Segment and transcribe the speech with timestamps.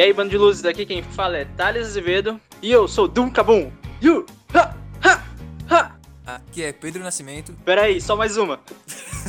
[0.00, 3.28] E aí, bando de luzes, aqui quem fala é Thales Azevedo e eu sou Dum
[3.28, 3.70] Kabum.
[4.00, 5.22] You, ha, ha,
[5.68, 5.90] ha.
[6.24, 7.52] Aqui é Pedro Nascimento.
[7.66, 8.60] Pera aí, só mais uma.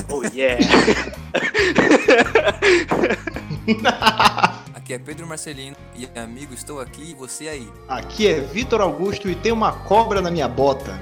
[0.08, 0.64] Oh yeah.
[4.74, 7.70] Aqui é Pedro Marcelino e amigo, estou aqui e você aí.
[7.90, 10.98] Aqui é Vitor Augusto e tem uma cobra na minha bota.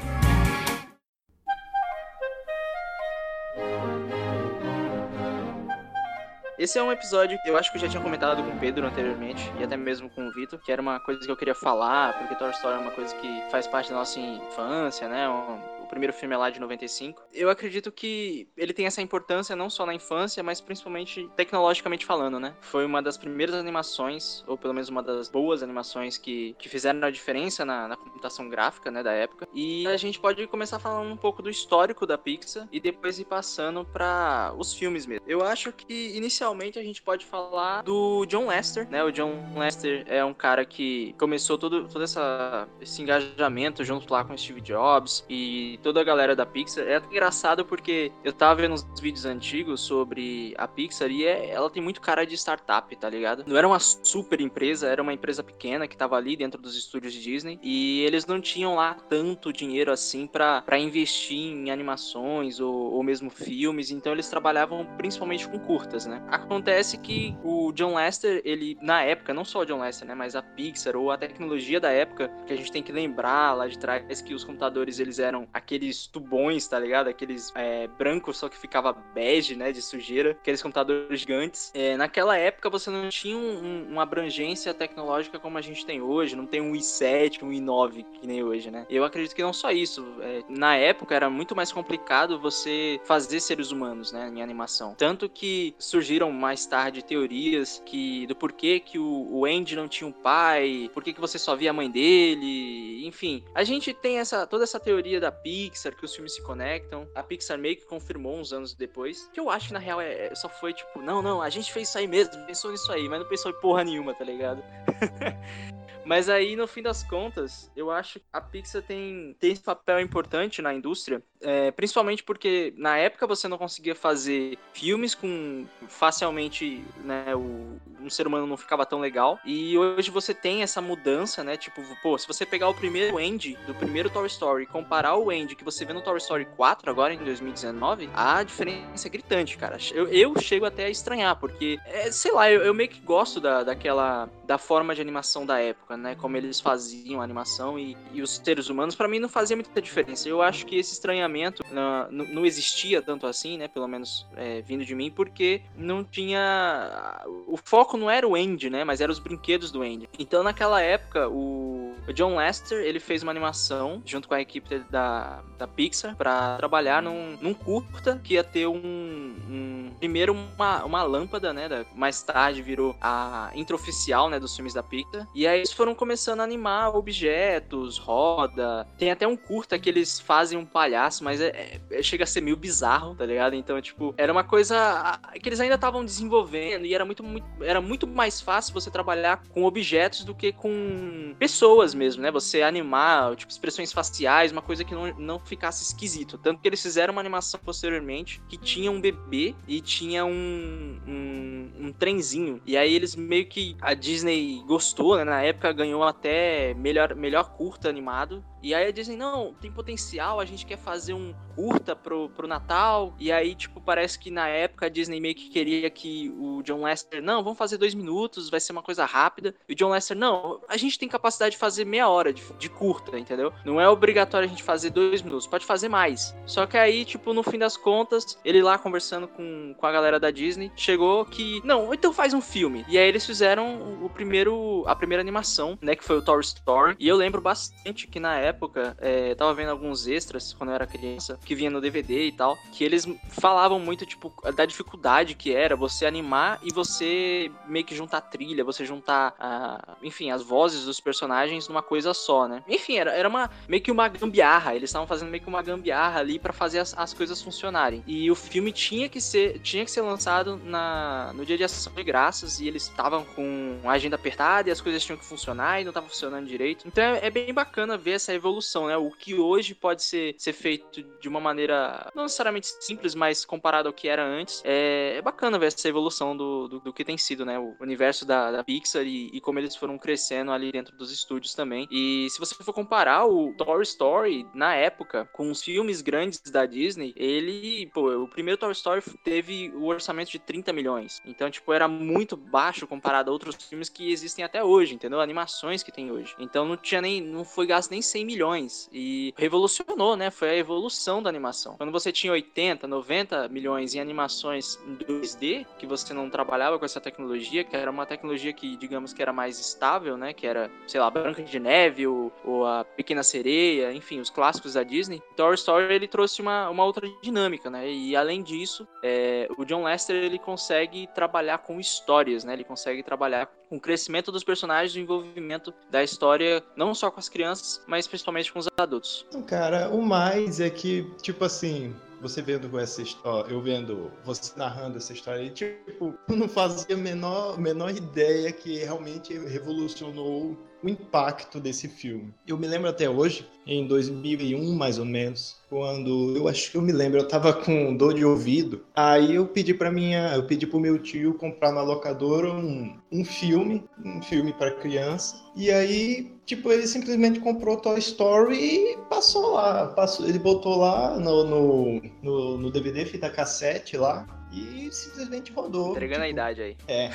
[6.60, 8.86] Esse é um episódio que eu acho que eu já tinha comentado com o Pedro
[8.86, 12.18] anteriormente, e até mesmo com o Vitor, que era uma coisa que eu queria falar,
[12.18, 15.30] porque Toy Story é uma coisa que faz parte da nossa infância, né?
[15.30, 17.24] Um, primeiro filme é lá de 95.
[17.34, 22.40] Eu acredito que ele tem essa importância não só na infância, mas principalmente tecnologicamente falando,
[22.40, 22.56] né?
[22.62, 27.04] Foi uma das primeiras animações, ou pelo menos uma das boas animações que, que fizeram
[27.04, 29.48] a diferença na, na computação gráfica, né, da época.
[29.54, 33.26] E a gente pode começar falando um pouco do histórico da Pixar e depois ir
[33.26, 35.26] passando para os filmes mesmo.
[35.28, 39.04] Eu acho que inicialmente a gente pode falar do John Lester, né?
[39.04, 44.24] O John Lester é um cara que começou todo, todo essa, esse engajamento junto lá
[44.24, 46.86] com Steve Jobs e toda a galera da Pixar.
[46.86, 51.70] É engraçado porque eu tava vendo uns vídeos antigos sobre a Pixar e é, ela
[51.70, 53.44] tem muito cara de startup, tá ligado?
[53.48, 57.14] Não era uma super empresa, era uma empresa pequena que tava ali dentro dos estúdios
[57.14, 62.94] de Disney e eles não tinham lá tanto dinheiro assim para investir em animações ou,
[62.94, 66.24] ou mesmo filmes, então eles trabalhavam principalmente com curtas, né?
[66.30, 70.36] Acontece que o John Lester, ele na época, não só o John Lester, né, mas
[70.36, 73.78] a Pixar ou a tecnologia da época, que a gente tem que lembrar lá de
[73.78, 77.10] trás que os computadores eles eram aqueles tubões, tá ligado?
[77.10, 79.72] Aqueles é, brancos, só que ficava bege, né?
[79.72, 80.32] De sujeira.
[80.32, 81.72] Aqueles computadores gigantes.
[81.76, 86.36] É, naquela época você não tinha um, uma abrangência tecnológica como a gente tem hoje.
[86.36, 88.88] Não tem um i7, um i9 que nem hoje, né?
[88.90, 90.04] Eu acredito que não só isso.
[90.22, 94.32] É, na época era muito mais complicado você fazer seres humanos, né?
[94.34, 94.96] Em animação.
[94.98, 100.08] Tanto que surgiram mais tarde teorias que do porquê que o, o Andy não tinha
[100.08, 103.44] um pai, por que você só via a mãe dele, enfim.
[103.54, 107.10] A gente tem essa toda essa teoria da Pi Pixar, que os filmes se conectam.
[107.14, 109.30] A Pixar meio que confirmou uns anos depois.
[109.34, 111.90] Que eu acho que na real é, só foi tipo, não, não, a gente fez
[111.90, 114.64] isso aí mesmo, pensou nisso aí, mas não pensou em porra nenhuma, tá ligado?
[116.06, 120.00] Mas aí, no fim das contas, eu acho que a Pixar tem, tem esse papel
[120.00, 126.84] importante na indústria, é, principalmente porque na época você não conseguia fazer filmes com facilmente,
[127.04, 129.40] né, o, um ser humano não ficava tão legal.
[129.46, 131.58] E hoje você tem essa mudança, né?
[131.58, 135.30] Tipo, pô, se você pegar o primeiro Andy do primeiro Toy Story e comparar o
[135.30, 139.58] Andy que você vê no Toy Story 4 agora em 2019, a diferença é gritante,
[139.58, 139.78] cara.
[139.94, 143.40] Eu, eu chego até a estranhar, porque, é, sei lá, eu, eu meio que gosto
[143.40, 146.16] da, daquela da forma de animação da época, né?
[146.16, 149.82] Como eles faziam a animação e, e os seres humanos, para mim não fazia muita
[149.82, 150.28] diferença.
[150.28, 151.29] Eu acho que esse estranhamento
[151.72, 153.68] não, não, existia tanto assim, né?
[153.68, 157.22] Pelo menos é, vindo de mim, porque não tinha.
[157.48, 158.84] O foco não era o Andy, né?
[158.84, 160.10] Mas eram os brinquedos do Andy.
[160.18, 164.80] Então naquela época, o, o John Lester ele fez uma animação junto com a equipe
[164.90, 170.84] da, da Pixar para trabalhar num, num curta que ia ter um, um primeiro uma,
[170.84, 171.68] uma lâmpada, né?
[171.68, 174.40] Da, mais tarde virou a intro oficial, né?
[174.40, 175.28] Dos filmes da Pixar.
[175.34, 178.88] E aí eles foram começando a animar objetos, roda.
[178.98, 182.42] Tem até um curta que eles fazem um palhaço, mas é, é chega a ser
[182.42, 183.56] meio bizarro, tá ligado?
[183.56, 187.82] Então, tipo, era uma coisa que eles ainda estavam desenvolvendo e era muito, muito, era
[187.82, 192.32] muito mais fácil você trabalhar com objetos do que com pessoas mesmo, né?
[192.32, 196.38] Você animar, tipo, expressões faciais, uma coisa que não, não ficasse esquisito.
[196.38, 201.72] Tanto que eles fizeram uma animação posteriormente que tinha um bebê e tinha um, um,
[201.88, 202.62] um trenzinho.
[202.66, 203.76] E aí eles meio que.
[203.82, 205.24] A Disney gostou, né?
[205.24, 208.44] Na época ganhou até melhor, melhor curta animado.
[208.62, 212.48] E aí a Disney, não, tem potencial, a gente quer fazer um curta pro, pro
[212.48, 213.14] Natal.
[213.20, 216.84] E aí, tipo, parece que na época a Disney meio que queria que o John
[216.84, 219.54] Lester, não, vamos fazer dois minutos, vai ser uma coisa rápida.
[219.68, 222.70] E o John Lester, não, a gente tem capacidade de fazer meia hora de, de
[222.70, 223.52] curta, entendeu?
[223.66, 226.36] Não é obrigatório a gente fazer dois minutos, pode fazer mais.
[226.46, 230.20] Só que aí, tipo, no fim das contas, ele lá conversando com, com a galera
[230.20, 232.86] da Disney, chegou que, não, então faz um filme.
[232.88, 236.96] E aí eles fizeram o primeiro, a primeira animação, né, que foi o Toy Story.
[237.00, 240.76] E eu lembro bastante que na época época, é, tava vendo alguns extras quando eu
[240.76, 240.99] era criança,
[241.46, 245.76] que vinha no DVD e tal, que eles falavam muito, tipo, da dificuldade que era
[245.76, 251.00] você animar e você meio que juntar trilha, você juntar, uh, enfim, as vozes dos
[251.00, 252.64] personagens numa coisa só, né?
[252.68, 254.76] Enfim, era, era uma meio que uma gambiarra.
[254.76, 258.04] Eles estavam fazendo meio que uma gambiarra ali para fazer as, as coisas funcionarem.
[258.06, 261.94] E o filme tinha que ser, tinha que ser lançado na, no dia de ação
[261.94, 265.80] de graças e eles estavam com a agenda apertada e as coisas tinham que funcionar
[265.82, 266.88] e não estavam funcionando direito.
[266.88, 268.98] Então é, é, bem bacana ver essa evolução, né?
[268.98, 273.88] O que hoje pode ser, ser feito de uma maneira não necessariamente simples, mas comparado
[273.88, 277.18] ao que era antes, é, é bacana ver essa evolução do, do, do, que tem
[277.18, 277.58] sido, né?
[277.60, 281.54] O universo da, da Pixar e, e, como eles foram crescendo ali dentro dos estúdios
[281.54, 281.88] também.
[281.92, 286.66] E se você for comparar o Toy Story na época com os filmes grandes da
[286.66, 291.20] Disney, ele, pô, o primeiro Toy Story teve o orçamento de 30 milhões.
[291.26, 295.22] Então, tipo, era muito baixo comparado a outros filmes que existem até hoje, entendeu?
[295.22, 296.36] Animações que tem hoje.
[296.40, 298.90] Então não tinha nem, não foi gasto nem 100 milhões.
[298.92, 300.32] E revolucionou, né?
[300.32, 300.79] Foi a evolução
[301.22, 301.76] da animação.
[301.78, 306.86] Quando você tinha 80, 90 milhões em animações em 2D, que você não trabalhava com
[306.86, 310.34] essa tecnologia, que era uma tecnologia que, digamos que era mais estável, né?
[310.34, 314.74] Que era, sei lá, Branca de Neve ou, ou a Pequena Sereia, enfim, os clássicos
[314.74, 315.22] da Disney.
[315.36, 317.90] Toy Story ele trouxe uma, uma outra dinâmica, né?
[317.90, 322.54] E além disso, é, o John Lester ele consegue trabalhar com histórias, né?
[322.54, 327.20] Ele consegue trabalhar com o crescimento dos personagens o envolvimento da história, não só com
[327.20, 329.26] as crianças, mas principalmente com os adultos.
[329.46, 334.98] Cara, o mais é que, tipo assim, você vendo essa história, eu vendo você narrando
[334.98, 341.60] essa história, e, tipo, não fazia a menor, menor ideia que realmente revolucionou o impacto
[341.60, 342.34] desse filme.
[342.48, 346.82] Eu me lembro até hoje, em 2001 mais ou menos, quando eu acho que eu
[346.82, 348.84] me lembro, eu tava com dor de ouvido.
[348.96, 353.24] Aí eu pedi para minha, eu pedi pro meu tio comprar na locadora um, um
[353.24, 355.36] filme, um filme para criança.
[355.56, 361.20] E aí, tipo, ele simplesmente comprou Toy Story e passou lá, passou, ele botou lá
[361.20, 365.92] no, no, no, no DVD, fita cassete lá, e simplesmente rodou.
[365.92, 366.78] Entregando tipo, a idade aí.
[366.88, 367.12] É.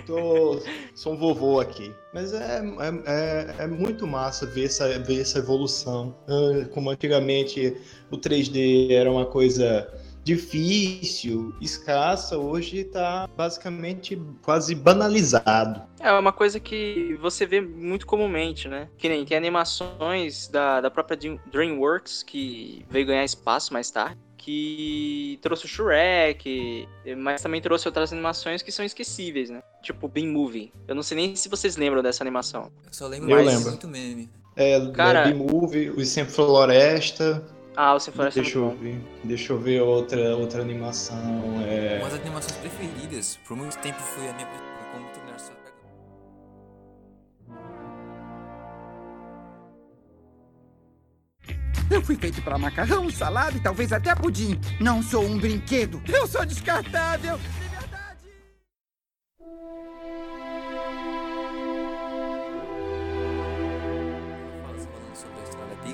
[0.06, 0.60] Tô,
[0.94, 1.92] sou um vovô aqui.
[2.12, 6.16] Mas é, é, é, é, muito massa ver essa, ver essa evolução.
[6.28, 7.76] Ah, como antigamente
[8.10, 9.90] o 3D era uma coisa
[10.26, 15.82] difícil, escassa, hoje está basicamente quase banalizado.
[16.00, 18.88] É uma coisa que você vê muito comumente, né?
[18.98, 25.40] Que nem tem animações da, da própria DreamWorks que veio ganhar espaço mais tarde que
[25.42, 29.60] trouxe o Shrek, mas também trouxe outras animações que são esquecíveis, né?
[29.82, 30.72] Tipo Bean Movie.
[30.86, 32.70] Eu não sei nem se vocês lembram dessa animação.
[32.86, 33.70] Eu só lembro eu lembro.
[33.70, 34.30] muito meme.
[34.54, 37.44] É, Cara, Bean Movie, o Sem Floresta.
[37.74, 38.38] Ah, o Sem Floresta.
[38.38, 39.00] É deixa eu ver.
[39.24, 41.18] Deixa eu ver outra outra animação.
[41.66, 41.98] É...
[41.98, 43.40] Uma das animações preferidas.
[43.48, 44.46] Por muito tempo foi a minha
[51.90, 54.58] Eu fui feito para macarrão, salada e talvez até pudim.
[54.80, 56.02] Não sou um brinquedo.
[56.08, 57.38] Eu sou descartável.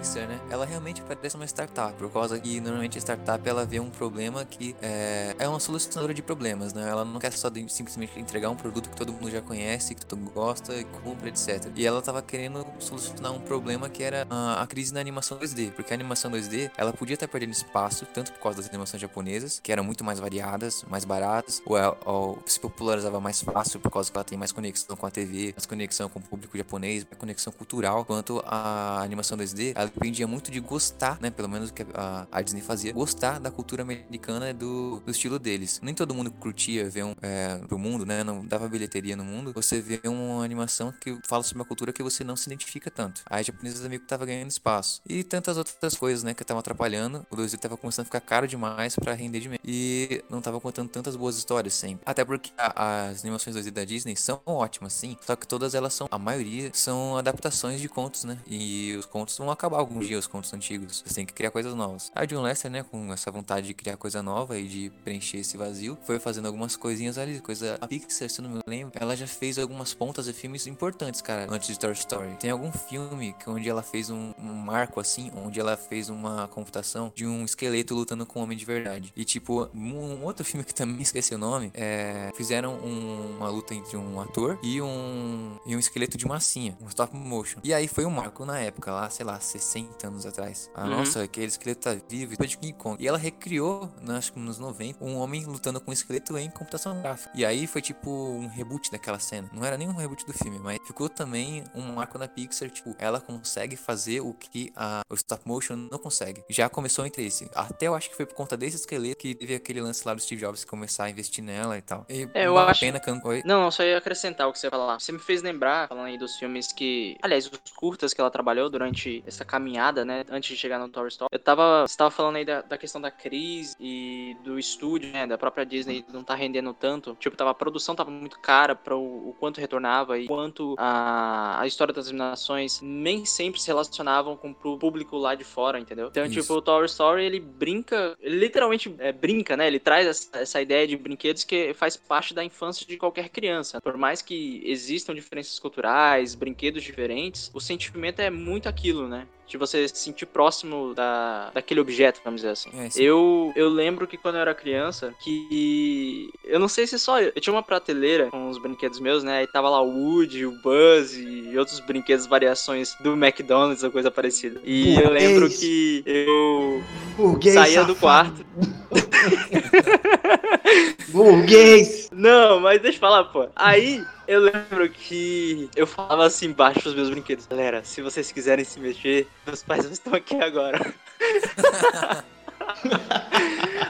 [0.03, 0.41] Pixar, né?
[0.51, 4.45] Ela realmente parece uma startup, por causa que normalmente a startup ela vê um problema
[4.45, 6.89] que é, é uma solucionadora de problemas, né?
[6.89, 10.05] Ela não quer só de, simplesmente entregar um produto que todo mundo já conhece, que
[10.05, 11.71] todo mundo gosta e compra, etc.
[11.77, 15.71] E ela tava querendo solucionar um problema que era a, a crise na animação 2D,
[15.71, 19.61] porque a animação 2D ela podia estar perdendo espaço, tanto por causa das animações japonesas,
[19.63, 24.11] que eram muito mais variadas, mais baratas, ou, ou se popularizava mais fácil por causa
[24.11, 27.17] que ela tem mais conexão com a TV, mais conexão com o público japonês, mais
[27.17, 31.31] conexão cultural, quanto a animação 2D ela dependia muito de gostar, né?
[31.31, 35.39] Pelo menos o que a, a, Disney fazia, gostar da cultura americana do, do estilo
[35.39, 35.81] deles.
[35.83, 38.25] Nem todo mundo curtia ver um é, pro mundo, né?
[38.25, 39.53] Não dava bilheteria no mundo.
[39.55, 43.23] Você vê uma animação que fala sobre uma cultura que você não se identifica tanto.
[43.27, 45.01] A japonesa meio que tava ganhando espaço.
[45.09, 46.35] E tantas outras coisas, né?
[46.35, 47.27] Que estavam atrapalhando.
[47.31, 49.63] O 2D tava começando a ficar caro demais para render de menos.
[49.65, 52.03] E não tava contando tantas boas histórias sempre.
[52.07, 55.17] Até porque a, as animações 2D da Disney são ótimas, sim.
[55.27, 58.39] Só que todas elas são, a maioria, são adaptações de contos, né?
[58.47, 61.03] E os contos vão acabar algum dia, os contos antigos.
[61.07, 62.11] Você tem que criar coisas novas.
[62.15, 65.57] A John Lester, né, com essa vontade de criar coisa nova e de preencher esse
[65.57, 67.77] vazio, foi fazendo algumas coisinhas ali, coisa.
[67.81, 71.47] A Pixar, se não me lembro, ela já fez algumas pontas de filmes importantes, cara,
[71.51, 72.37] antes de Toy Story.
[72.39, 76.49] Tem algum filme que onde ela fez um, um marco assim, onde ela fez uma
[76.49, 79.13] computação de um esqueleto lutando com um homem de verdade.
[79.17, 83.75] E tipo, um outro filme que também esqueci o nome, é, fizeram um, uma luta
[83.75, 87.61] entre um ator e um, e um esqueleto de massinha, um stop motion.
[87.65, 90.71] E aí foi um marco na época, lá, sei lá, 60 anos anos atrás.
[90.75, 90.91] Ah, Uhum.
[90.91, 93.03] nossa, aquele esqueleto tá vivo, depois de King Kong.
[93.03, 96.51] E ela recriou, né, acho que nos 90, um homem lutando com um esqueleto em
[96.51, 97.31] computação gráfica.
[97.35, 99.49] E aí foi tipo um reboot daquela cena.
[99.53, 102.95] Não era nem um reboot do filme, mas ficou também um marco na Pixar, tipo,
[102.99, 106.43] ela consegue fazer o que a, o stop motion não consegue.
[106.51, 107.49] Já começou entre esse.
[107.55, 110.21] Até eu acho que foi por conta desse esqueleto que teve aquele lance lá do
[110.21, 112.05] Steve Jobs começar a investir nela e tal.
[112.09, 113.13] E É, eu acho- pena que
[113.45, 114.99] não, só ia acrescentar o que você ia falar.
[115.01, 117.17] Você me fez lembrar, falando aí dos filmes que.
[117.23, 119.62] Aliás, os curtas que ela trabalhou durante essa caminhada,
[120.05, 120.25] né?
[120.31, 121.29] Antes de chegar no Toy Story.
[121.33, 121.87] Eu tava.
[121.87, 125.27] Você tava falando aí da, da questão da crise e do estúdio, né?
[125.27, 127.17] Da própria Disney não tá rendendo tanto.
[127.19, 131.61] Tipo, tava, a produção tava muito cara para o, o quanto retornava e quanto a,
[131.61, 136.09] a história das animações nem sempre se relacionavam com o público lá de fora, entendeu?
[136.09, 136.41] Então, Isso.
[136.41, 138.17] tipo, o Toy Story, ele brinca.
[138.21, 139.67] Ele literalmente é, brinca, né?
[139.67, 143.81] Ele traz essa, essa ideia de brinquedos que faz parte da infância de qualquer criança.
[143.81, 149.27] Por mais que existam diferenças culturais, brinquedos diferentes, o sentimento é muito aquilo, né?
[149.53, 152.71] De você se sentir próximo da, daquele objeto, vamos dizer assim.
[152.75, 156.31] É, eu, eu lembro que quando eu era criança, que.
[156.43, 157.33] Eu não sei se só eu.
[157.35, 159.41] Eu tinha uma prateleira com os brinquedos meus, né?
[159.41, 164.11] Aí tava lá o Woody, o Buzz e outros brinquedos, variações do McDonald's ou coisa
[164.11, 164.59] parecida.
[164.65, 166.83] E eu lembro que eu
[167.15, 168.01] Burguês saía do safado.
[168.01, 168.47] quarto.
[171.13, 172.09] Burguês!
[172.11, 173.49] Não, mas deixa eu falar, pô.
[173.55, 178.65] Aí eu lembro que eu falava assim embaixo pros meus brinquedos: Galera, se vocês quiserem
[178.65, 180.95] se mexer, meus pais estão aqui agora.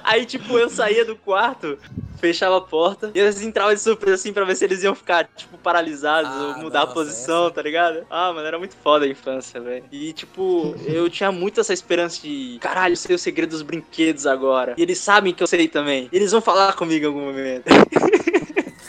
[0.04, 1.78] Aí, tipo, eu saía do quarto,
[2.18, 5.28] fechava a porta e eles entravam de surpresa assim pra ver se eles iam ficar,
[5.36, 8.04] tipo, paralisados Ah, ou mudar a nossa, posição, essa- tá ligado?
[8.10, 9.84] Ah, mano, era muito foda a infância, velho.
[9.92, 14.26] E, tipo, eu tinha muito essa esperança de, caralho, eu sei o segredo dos brinquedos
[14.26, 14.74] agora.
[14.76, 16.08] E eles sabem que eu sei também.
[16.12, 17.64] Eles vão falar comigo em algum momento.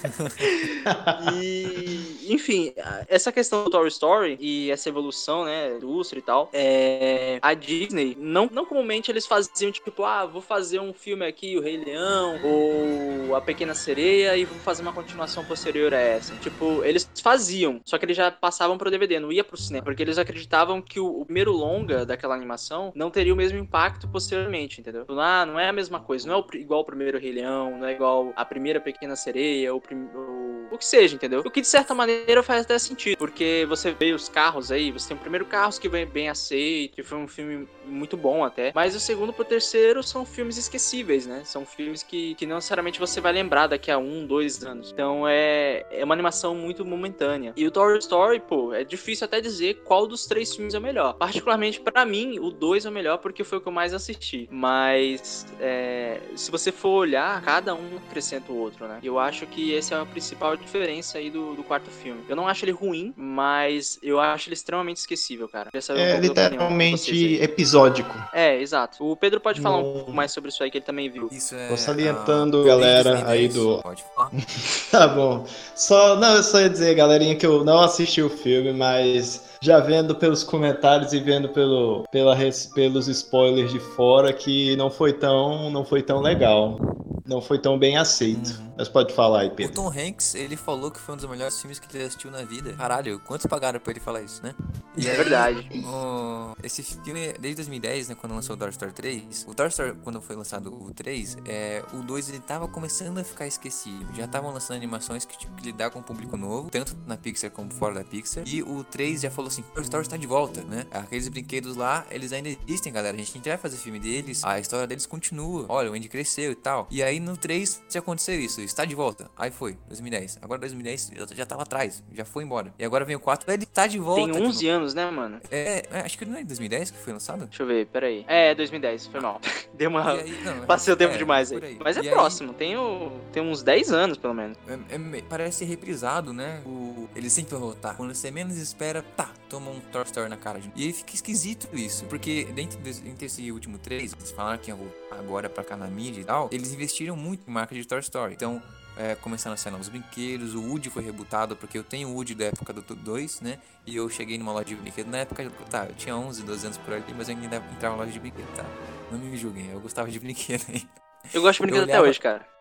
[1.18, 2.74] e, enfim,
[3.08, 8.16] essa questão do Toy Story e essa evolução, né, indústria e tal, é, a Disney,
[8.20, 12.40] não, não comumente eles faziam tipo, ah, vou fazer um filme aqui, o Rei Leão,
[12.42, 16.36] ou a Pequena Sereia, e vou fazer uma continuação posterior a essa.
[16.38, 20.02] Tipo, eles faziam, só que eles já passavam pro DVD, não ia pro cinema, porque
[20.02, 24.82] eles acreditavam que o, o primeiro longa daquela animação não teria o mesmo impacto posteriormente,
[24.82, 25.06] entendeu?
[25.20, 27.88] Ah, não é a mesma coisa, não é o igual o primeiro Rei Leão, não
[27.88, 31.42] é igual a primeira Pequena Sereia, ou prim- o, o que seja, entendeu?
[31.46, 35.10] O que de certa maneira faz até sentido, porque você vê os carros aí, você
[35.10, 38.72] tem o primeiro Carros que vem bem aceito, que foi um filme muito bom até,
[38.74, 41.42] mas o segundo pro terceiro são filmes esquecíveis, né?
[41.44, 44.92] São filmes que, que não necessariamente você vai lembrar daqui a um, dois anos.
[44.92, 47.54] Então é, é uma animação muito momentânea.
[47.56, 50.82] E o Toy Story, pô, é difícil até dizer qual dos três filmes é o
[50.82, 51.14] melhor.
[51.14, 54.48] Particularmente pra mim, o dois é o melhor porque foi o que eu mais assisti.
[54.52, 59.00] Mas é, se você for olhar, cada um acrescenta o outro, né?
[59.04, 62.22] Eu acho que essa é a principal diferença aí do, do quarto filme.
[62.28, 65.70] Eu não acho ele ruim, mas eu acho ele extremamente esquecível, cara.
[65.74, 67.40] É literalmente aí.
[67.74, 68.14] Episódico.
[68.34, 69.04] É, exato.
[69.10, 69.94] O Pedro pode falar um Não.
[69.94, 71.28] pouco mais sobre isso aí, que ele também viu.
[71.32, 71.68] Isso é.
[71.68, 73.54] Tô salientando, ah, galera, aí 2010.
[73.54, 74.32] do- Pode falar.
[74.92, 75.46] Tá bom.
[75.76, 79.80] Só, não, eu só ia dizer, galerinha, que eu não assisti o filme, mas já
[79.80, 85.14] vendo pelos comentários e vendo pelo, pela, res- pelos spoilers de fora que não foi
[85.14, 86.78] tão, não foi tão legal.
[87.26, 88.50] Não foi tão bem aceito.
[88.50, 88.74] Uhum.
[88.78, 89.74] Mas pode falar aí, O Pedro.
[89.74, 92.74] Tom Hanks, ele falou que foi um dos melhores filmes que ele assistiu na vida.
[92.74, 94.54] Caralho, quantos pagaram pra ele falar isso, né?
[94.98, 95.70] E É aí, verdade.
[95.86, 99.94] o- esse filme, desde 2010, né, quando lançou o Toy Story 3, o Toy Story,
[100.04, 104.06] quando foi lançado o 3, é, o 2 ele tava começando a ficar esquecido.
[104.16, 107.52] Já estavam lançando animações que tipo, que lidar com um público novo, tanto na Pixar
[107.52, 108.44] como fora da Pixar.
[108.48, 110.86] E o 3 já falou assim: Toy Story está de volta, né?
[110.92, 113.16] Aqueles brinquedos lá, eles ainda existem, galera.
[113.16, 115.66] A gente vai fazer filme deles, a história deles continua.
[115.70, 116.88] Olha, o Andy cresceu e tal.
[116.90, 119.30] E aí no 3 já aconteceu isso, está de volta.
[119.38, 120.40] Aí foi, 2010.
[120.42, 122.74] Agora 2010 já- já tava atrás, já foi embora.
[122.78, 124.22] E agora vem o 4, ele tá de volta.
[124.24, 125.40] Tem de 11 anos, né, mano?
[125.52, 127.46] é, é, acho que não é em 2010 que foi lançado?
[127.46, 128.26] Deixa eu ver, peraí.
[128.28, 129.40] É, 2010, foi mal.
[129.74, 130.14] Deu uma.
[130.14, 131.78] Aí- não, Passei o tempo é, demais por aí.
[131.84, 133.12] Mas é E aí, próximo, tem, o...
[133.32, 134.58] tem uns 10 anos, pelo menos.
[134.68, 136.62] é- é parece reprisado, né?
[136.66, 137.96] O, ele sempre vai voltar.
[137.96, 140.60] Quando você menos espera, tá, toma um Toy Story na cara.
[140.76, 142.06] E aí fica esquisito isso.
[142.06, 145.78] Porque dentro desse, entre esse último 3, eles falaram que iam voltar agora pra cá
[145.78, 146.50] na mídia e tal.
[146.52, 148.34] Eles investiram muito em marca de Toy Story.
[148.34, 148.62] Então,
[148.98, 150.56] é, começaram a sair novos brinquedos.
[150.56, 153.60] O Woody foi rebutado, porque eu tenho o Woody da época do 2, né?
[153.86, 155.08] E eu cheguei numa loja de brinquedo.
[155.08, 158.02] Na época, tá, eu tinha 11, 12 anos por ali, mas eu ainda entrava na
[158.02, 158.66] loja de brinquedo, tá?
[159.12, 160.84] Não me julguem, eu gostava de brinquedo aí.
[161.32, 162.53] Eu gosto de brinquedo até olhava- hoje, cara.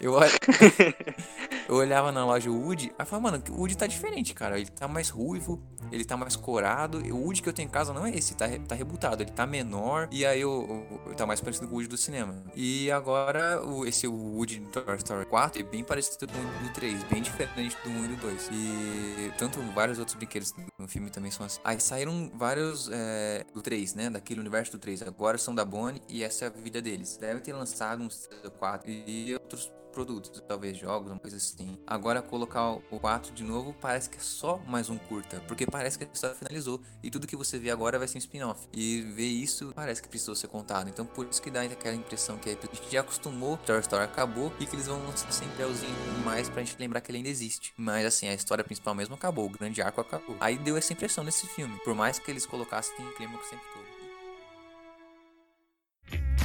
[0.00, 0.14] Eu
[1.68, 4.58] eu olhava na loja o Woody, aí eu falava, mano, o Woody tá diferente, cara.
[4.58, 6.98] Ele tá mais ruivo, ele tá mais corado.
[6.98, 9.22] O Woody que eu tenho em casa não é esse, tá, tá rebutado.
[9.22, 10.08] Ele tá menor.
[10.10, 12.42] E aí eu, eu, tá mais parecido com o Woody do cinema.
[12.56, 16.68] E agora, o, esse o Woody do Toy Story 4 é bem parecido com o
[16.68, 18.48] do 3, bem diferente do 1 e do 2.
[18.52, 21.60] E tanto vários outros brinquedos no filme também são assim.
[21.62, 24.08] Aí saíram vários é, do 3, né?
[24.10, 25.02] Daquele universo do 3.
[25.02, 27.18] Agora são da Bonnie e essa é a vida deles.
[27.18, 28.28] Devem ter lançado uns
[28.58, 31.78] 4 e outros produtos, talvez jogos, uma coisa assim.
[31.86, 35.98] Agora colocar o 4 de novo parece que é só mais um curta, porque parece
[35.98, 38.66] que a história finalizou e tudo que você vê agora vai ser um spin-off.
[38.72, 40.88] E ver isso parece que precisou ser contado.
[40.88, 44.04] Então por isso que dá aquela impressão que a gente já acostumou, que a história
[44.04, 45.94] acabou e que eles vão lançar sempre alzinho
[46.24, 47.72] mais pra gente lembrar que ele ainda existe.
[47.76, 50.36] Mas assim, a história principal mesmo acabou, o grande arco acabou.
[50.40, 53.79] Aí deu essa impressão nesse filme, por mais que eles colocassem clima sempre todo.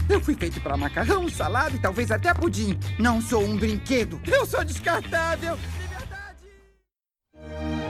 [0.08, 2.78] Eu fui feito para macarrão, salada e talvez até pudim.
[3.00, 4.22] Não sou um brinquedo.
[4.26, 5.58] Eu sou descartável.
[5.58, 7.85] De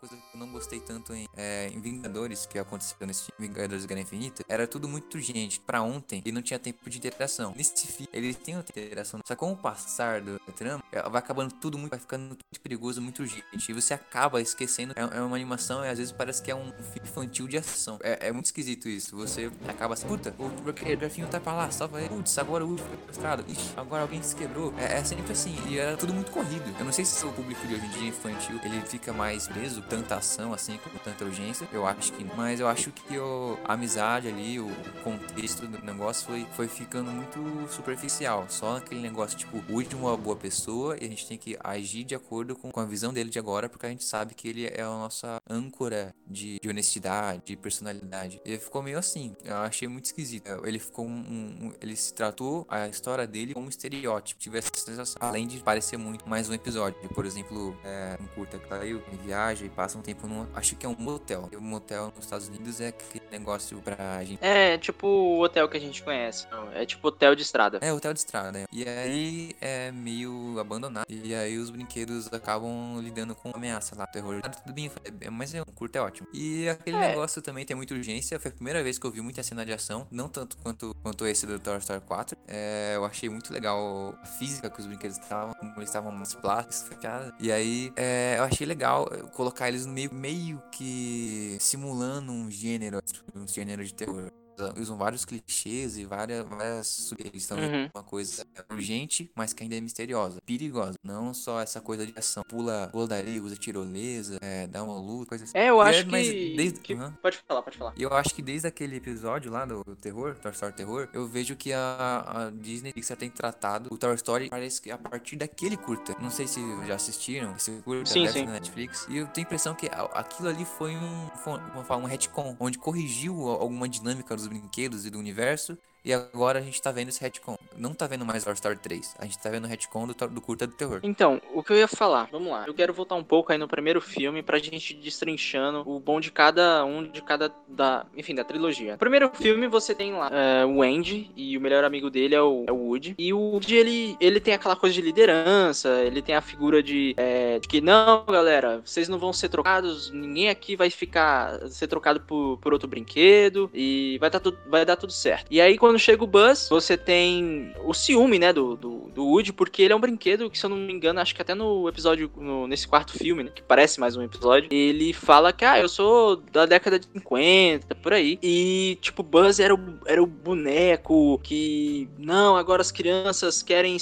[0.00, 3.84] coisa que eu não gostei tanto em, é, em Vingadores, que aconteceu nesse filme Vingadores
[3.84, 7.52] Guerra Infinita, era tudo muito urgente pra ontem e não tinha tempo de interação.
[7.54, 11.52] Nesse filme, ele tem interação, só que com o passar do trama, é, vai acabando
[11.54, 13.44] tudo muito, vai ficando muito perigoso, muito urgente.
[13.68, 16.72] E você acaba esquecendo, é, é uma animação e às vezes parece que é um
[16.72, 17.98] filme infantil de ação.
[18.02, 19.16] É, é muito esquisito isso.
[19.16, 22.08] Você acaba assim, puta, o garfinho tá pra lá, salva ele.
[22.08, 23.44] Putz, agora o foi estrada.
[23.46, 24.72] Ixi, agora alguém se quebrou.
[24.78, 26.74] É, é sempre assim, e era tudo muito corrido.
[26.78, 29.82] Eu não sei se o público de hoje em dia infantil, ele fica mais preso,
[29.90, 31.68] tanta ação assim, com tanta urgência.
[31.72, 34.70] Eu acho que, mas eu acho que o, a amizade ali, o
[35.02, 38.46] contexto do negócio foi, foi ficando muito superficial.
[38.48, 41.58] Só aquele negócio, tipo, o Woody é uma boa pessoa e a gente tem que
[41.62, 44.48] agir de acordo com, com a visão dele de agora, porque a gente sabe que
[44.48, 48.40] ele é a nossa âncora de, de honestidade, de personalidade.
[48.44, 50.48] Ele ficou meio assim, eu achei muito esquisito.
[50.64, 54.40] Ele ficou um, um, Ele se tratou a história dele como um estereótipo.
[54.40, 56.96] Tive essa sensação, além de parecer muito mais um episódio.
[57.08, 60.46] Por exemplo, é, um curta que caiu, viaja e passa um tempo num.
[60.54, 61.48] Acho que é um motel.
[61.50, 64.38] E o motel nos Estados Unidos é aquele negócio pra gente.
[64.44, 66.46] É, tipo o hotel que a gente conhece.
[66.74, 67.78] É tipo hotel de estrada.
[67.80, 68.66] É, hotel de estrada, né?
[68.70, 71.06] E aí é meio abandonado.
[71.08, 74.06] E aí os brinquedos acabam lidando com ameaça lá.
[74.06, 74.42] Terror.
[74.42, 74.90] Tudo bem,
[75.32, 76.28] mas é um curto é ótimo.
[76.34, 77.08] E aquele É.
[77.08, 78.38] negócio também tem muita urgência.
[78.38, 80.06] Foi a primeira vez que eu vi muita cena de ação.
[80.10, 82.36] Não tanto quanto, quanto esse do Toy Story 4.
[82.46, 86.34] É, eu achei muito legal a física que os brinquedos estavam, como eles estavam mais
[86.34, 86.90] plásticos.
[87.38, 93.00] E aí é, eu achei legal colocar eles meio, meio que simulando um gênero,
[93.34, 94.30] um gênero de terror.
[94.78, 97.88] Usam vários clichês e várias, várias sugestões Uhum.
[97.94, 100.94] uma coisa urgente, mas que ainda é misteriosa, perigosa.
[101.02, 102.42] Não só essa coisa de ação.
[102.48, 105.56] Pula, pula dali, usa tirolesa, é, dá uma luta, coisa assim.
[105.56, 106.56] É, eu E acho mas que.
[106.56, 107.16] desde- que- Aham.
[107.22, 107.92] Pode falar, pode falar.
[107.96, 111.56] E eu acho que desde aquele episódio lá do terror, Toy Story Terror, eu vejo
[111.56, 115.76] que a, a Disney Pixar tem tratado o Toy Story parece que a partir daquele
[115.76, 116.14] curta.
[116.20, 118.44] Não sei se já assistiram esse curta Sim, sim.
[118.44, 119.06] na Netflix.
[119.08, 122.78] E eu tenho a impressão que aquilo ali foi um, foi uma, uma retcon, onde
[122.78, 125.78] corrigiu alguma dinâmica dos brinquedos e do universo.
[126.04, 127.58] E agora a gente tá vendo esse retcon.
[127.76, 129.16] Não tá vendo mais Toy Story 3.
[129.18, 131.00] A gente tá vendo o retcon do, do curta do terror.
[131.02, 132.64] Então, o que eu ia falar, vamos lá.
[132.66, 136.30] Eu quero voltar um pouco aí no primeiro filme pra gente destrinchando o bom de
[136.30, 138.92] cada um de cada da, enfim, da trilogia.
[138.92, 142.42] No primeiro filme você tem lá é, o Andy e o melhor amigo dele é
[142.42, 143.14] o, é o Woody.
[143.18, 147.14] E o Woody ele ele tem aquela coisa de liderança, ele tem a figura de,
[147.16, 151.86] é, de que não, galera, vocês não vão ser trocados, ninguém aqui vai ficar ser
[151.86, 155.46] trocado por, por outro brinquedo e vai dar tudo vai dar tudo certo.
[155.50, 159.52] E aí quando chega o Buzz, você tem o ciúme, né, do, do, do Woody,
[159.52, 161.88] porque ele é um brinquedo que, se eu não me engano, acho que até no
[161.88, 165.78] episódio, no- nesse quarto filme, né, que parece mais um episódio, ele fala que, ah,
[165.78, 168.38] eu sou da década de 50, por aí.
[168.42, 173.96] E, tipo, Buzz era o, era o boneco que, não, agora as crianças querem,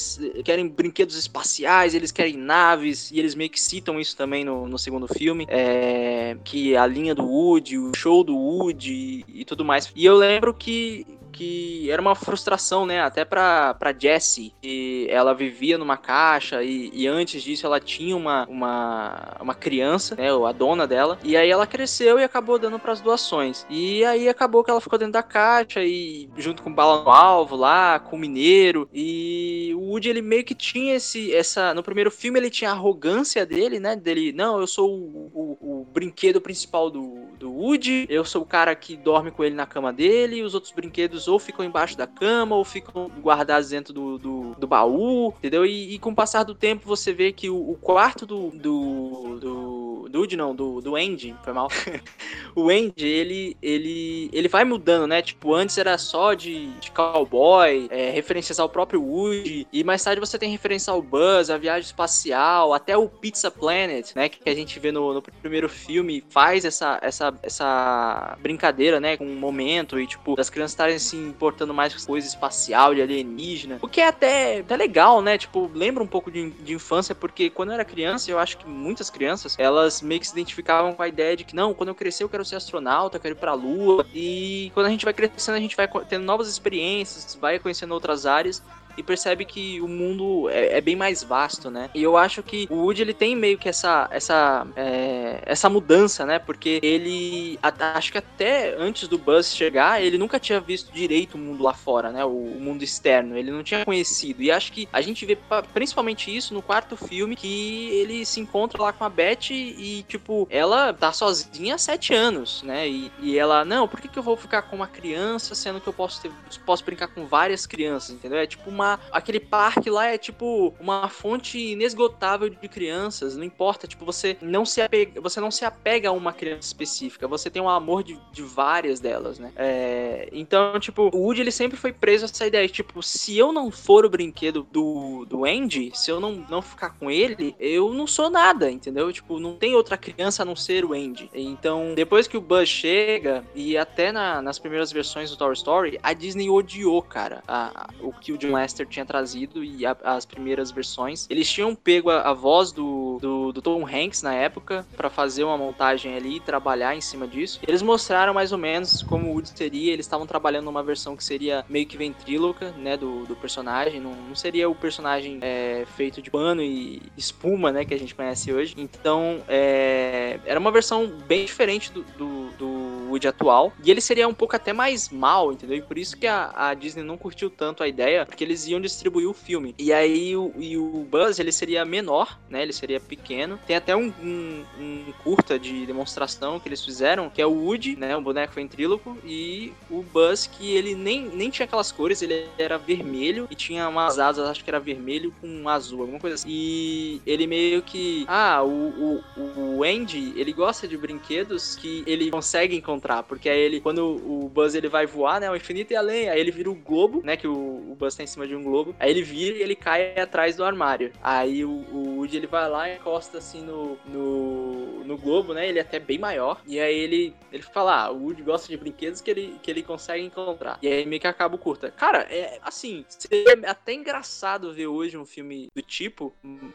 [0.45, 4.79] querem brinquedos espaciais, eles querem naves, e eles meio que citam isso também no, no
[4.79, 9.65] segundo filme, é, que a linha do Woody, o show do Woody e, e tudo
[9.65, 9.91] mais.
[9.95, 11.07] E eu lembro que
[11.39, 13.01] que era uma frustração, né?
[13.01, 18.17] Até pra, pra Jessie, que ela vivia numa caixa e, e antes disso ela tinha
[18.17, 20.29] uma, uma, uma criança, né?
[20.29, 21.17] A dona dela.
[21.23, 23.65] E aí ela cresceu e acabou dando pras doações.
[23.71, 27.55] E aí acabou que ela ficou dentro da caixa e junto com bala no alvo
[27.55, 28.89] lá, com o mineiro.
[28.93, 31.73] E o Woody, ele meio que tinha esse, essa...
[31.73, 33.95] No primeiro filme ele tinha a arrogância dele, né?
[33.95, 38.47] Dele, não, eu sou o, o, o brinquedo principal do, do Woody, eu sou o
[38.47, 42.07] cara que dorme com ele na cama dele, os outros brinquedos ou ficam embaixo da
[42.07, 45.65] cama, ou ficam guardados dentro do, do, do baú, entendeu?
[45.65, 49.39] E, e com o passar do tempo você vê que o, o quarto do, do,
[49.41, 51.69] do, do Woody não, do, do Andy, foi mal.
[52.55, 55.23] o Andy, ele, ele, ele vai mudando, né?
[55.23, 60.21] Tipo, antes era só de, de cowboy, é, referências ao próprio Woody, e mais tarde
[60.21, 64.29] você tem referência ao Buzz, a viagem espacial, até o Pizza Planet, né?
[64.29, 69.17] Que a gente vê no, no primeiro filme, faz essa, essa, essa brincadeira, né?
[69.17, 73.03] Com um momento e, tipo, das crianças estarem se importando mais com coisa espacial, de
[73.03, 73.79] alienígena.
[73.81, 75.39] O que é até, até legal, né?
[75.39, 78.69] Tipo, lembra um pouco de, de infância, porque quando eu era criança, eu acho que
[78.69, 81.95] muitas crianças, elas meio que se identificavam com a ideia de que, não, quando eu
[81.95, 84.07] crescer eu quero ser astronauta, quero ir pra lua.
[84.15, 88.27] E quando a gente vai crescendo, a gente vai tendo novas experiências, vai conhecendo outras
[88.27, 88.63] áreas
[88.99, 91.89] e percebe que o mundo é, é, bem mais vasto, né?
[91.95, 96.27] E eu acho que o Woody ele tem meio que essa essa é, essa mudança,
[96.27, 96.39] né?
[96.39, 101.39] Porque ele acho que até antes do Buzz chegar, ele nunca tinha visto direito o
[101.39, 102.25] mundo lá fora, né?
[102.25, 104.43] O, o mundo externo, ele não tinha conhecido.
[104.43, 105.39] E acho que a gente vê
[105.73, 110.47] principalmente isso no quarto filme que ele se encontra lá com a Beth e tipo
[110.51, 112.89] ela tá sozinha há sete anos, né?
[112.89, 115.87] E, e ela não, por que, que eu vou ficar com uma criança sendo que
[115.87, 116.33] eu posso ter,
[116.67, 118.39] posso brincar com várias crianças, entendeu?
[118.39, 123.37] É tipo uma aquele parque lá é tipo uma fonte inesgotável de crianças.
[123.37, 127.27] Não importa, tipo, você não se apega, você não se apega a uma criança específica.
[127.27, 129.53] Você tem um amor de, de várias delas, né?
[129.57, 132.69] É, então, tipo, o Woody ele sempre foi preso a essa ideia.
[132.69, 136.91] Tipo, se eu não for o brinquedo do, do Andy, se eu não, não ficar
[136.91, 139.13] com ele, eu não sou nada, entendeu?
[139.13, 141.31] Tipo, não tem outra criança a não ser o Andy.
[141.35, 145.99] Então, depois que o Buzz chega, e até na, nas primeiras versões do Toy Story,
[146.03, 149.97] a Disney odiou, cara, a, a, o que o John Master tinha trazido e a,
[150.05, 151.27] as primeiras versões.
[151.31, 155.45] Eles tinham pego a, a voz do, do, do, Tom Hanks na época para fazer
[155.45, 157.61] uma montagem ali e trabalhar em cima disso.
[157.67, 159.93] Eles mostraram mais ou menos como o Woody seria.
[159.93, 164.01] Eles estavam trabalhando numa versão que seria meio que ventríloca, né, do, do personagem.
[164.01, 168.15] Não, não seria o personagem é, feito de pano e espuma, né, que a gente
[168.15, 168.75] conhece hoje.
[168.77, 173.73] Então, é, era uma versão bem diferente do, do, do Woody atual.
[173.83, 175.77] E ele seria um pouco até mais mal, entendeu?
[175.77, 178.81] E por isso que a, a Disney não curtiu tanto a ideia, porque eles iam
[178.81, 179.75] distribuir o filme.
[179.79, 182.63] E aí o, e o Buzz, ele seria menor, né?
[182.63, 183.59] Ele seria pequeno.
[183.67, 187.97] Tem até um, um, um curta de demonstração que eles fizeram, que é o Woody,
[187.97, 188.17] né?
[188.17, 192.79] Um boneco ventríloco, e o Buzz, que ele nem, nem tinha aquelas cores, ele era
[192.79, 196.49] vermelho e tinha umas asas, acho que era vermelho com azul, alguma coisa assim.
[196.49, 198.25] E ele meio que.
[198.29, 203.59] Ah, o, o, o Andy, ele gosta de brinquedos que ele consegue encontrar, porque aí
[203.59, 205.51] ele, quando o Buzz ele vai voar, né?
[205.51, 207.37] O infinito e além, aí ele vira o globo, né?
[207.37, 208.95] Que o, o Buzz tá em cima de um globo.
[208.99, 211.13] Aí ele vira e ele cai atrás do armário.
[211.23, 215.69] Aí o, o Woody ele vai lá e encosta assim no, no, no globo, né?
[215.69, 216.61] Ele é até bem maior.
[216.67, 219.83] E aí ele, ele fala: ah, o Woody gosta de brinquedos que ele, que ele
[219.83, 220.79] consegue encontrar.
[220.83, 221.91] E aí meio que acaba o curta.
[221.91, 226.33] Cara, é assim, seria até engraçado ver hoje um filme do tipo,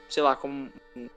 [0.10, 0.72] sei lá, como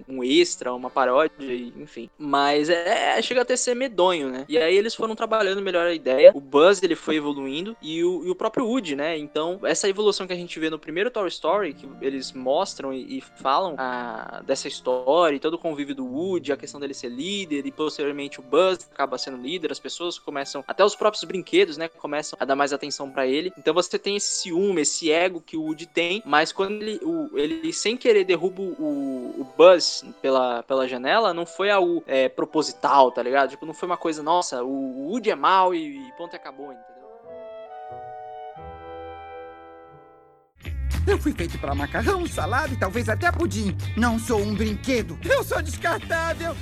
[0.09, 1.35] um, extra, uma paródia,
[1.77, 2.11] enfim.
[2.19, 4.45] Mas é, chega até ser medonho, né?
[4.49, 6.32] E aí eles foram trabalhando melhor a ideia.
[6.35, 9.16] O Buzz ele foi evoluindo e o, e o próprio Woody, né?
[9.18, 13.18] Então, essa evolução que a gente vê no primeiro Toy Story, que eles mostram e,
[13.18, 17.09] e falam a, dessa história e todo o convívio do Woody, a questão dele ser
[17.09, 21.76] líder e posteriormente o Buzz acaba sendo líder, as pessoas começam, até os próprios brinquedos,
[21.76, 21.88] né?
[21.88, 23.52] Começam a dar mais atenção para ele.
[23.59, 27.37] Então você tem esse ciúme, esse ego que o Woody tem, mas quando ele, o,
[27.38, 33.11] ele sem querer derruba o, o Buzz pela, pela janela, não foi algo é, proposital,
[33.11, 33.50] tá ligado?
[33.50, 36.72] Tipo, não foi uma coisa, nossa, o Woody é mal e, e ponto e acabou,
[36.72, 36.96] entendeu?
[41.07, 43.77] Eu fui feito para macarrão, salada e talvez até pudim.
[43.96, 45.16] Não sou um brinquedo.
[45.25, 46.57] Eu sou descartável.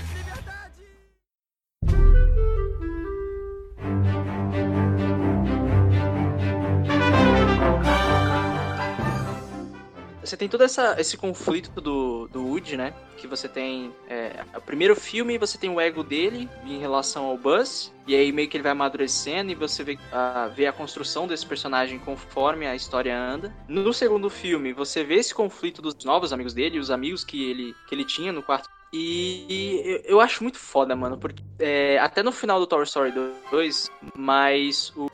[10.25, 12.95] Você tem todo essa, esse conflito do, do Woody, né?
[13.17, 13.93] Que você tem.
[14.09, 17.93] É, o primeiro filme, você tem o ego dele em relação ao Buzz.
[18.07, 21.47] E aí meio que ele vai amadurecendo e você vê, uh, vê a construção desse
[21.47, 23.55] personagem conforme a história anda.
[23.67, 27.75] No segundo filme, você vê esse conflito dos novos amigos dele, os amigos que ele,
[27.89, 32.31] que ele tinha no quarto e eu acho muito foda, mano, porque é, até no
[32.31, 33.13] final do Toy Story
[33.51, 35.09] 2, mas o,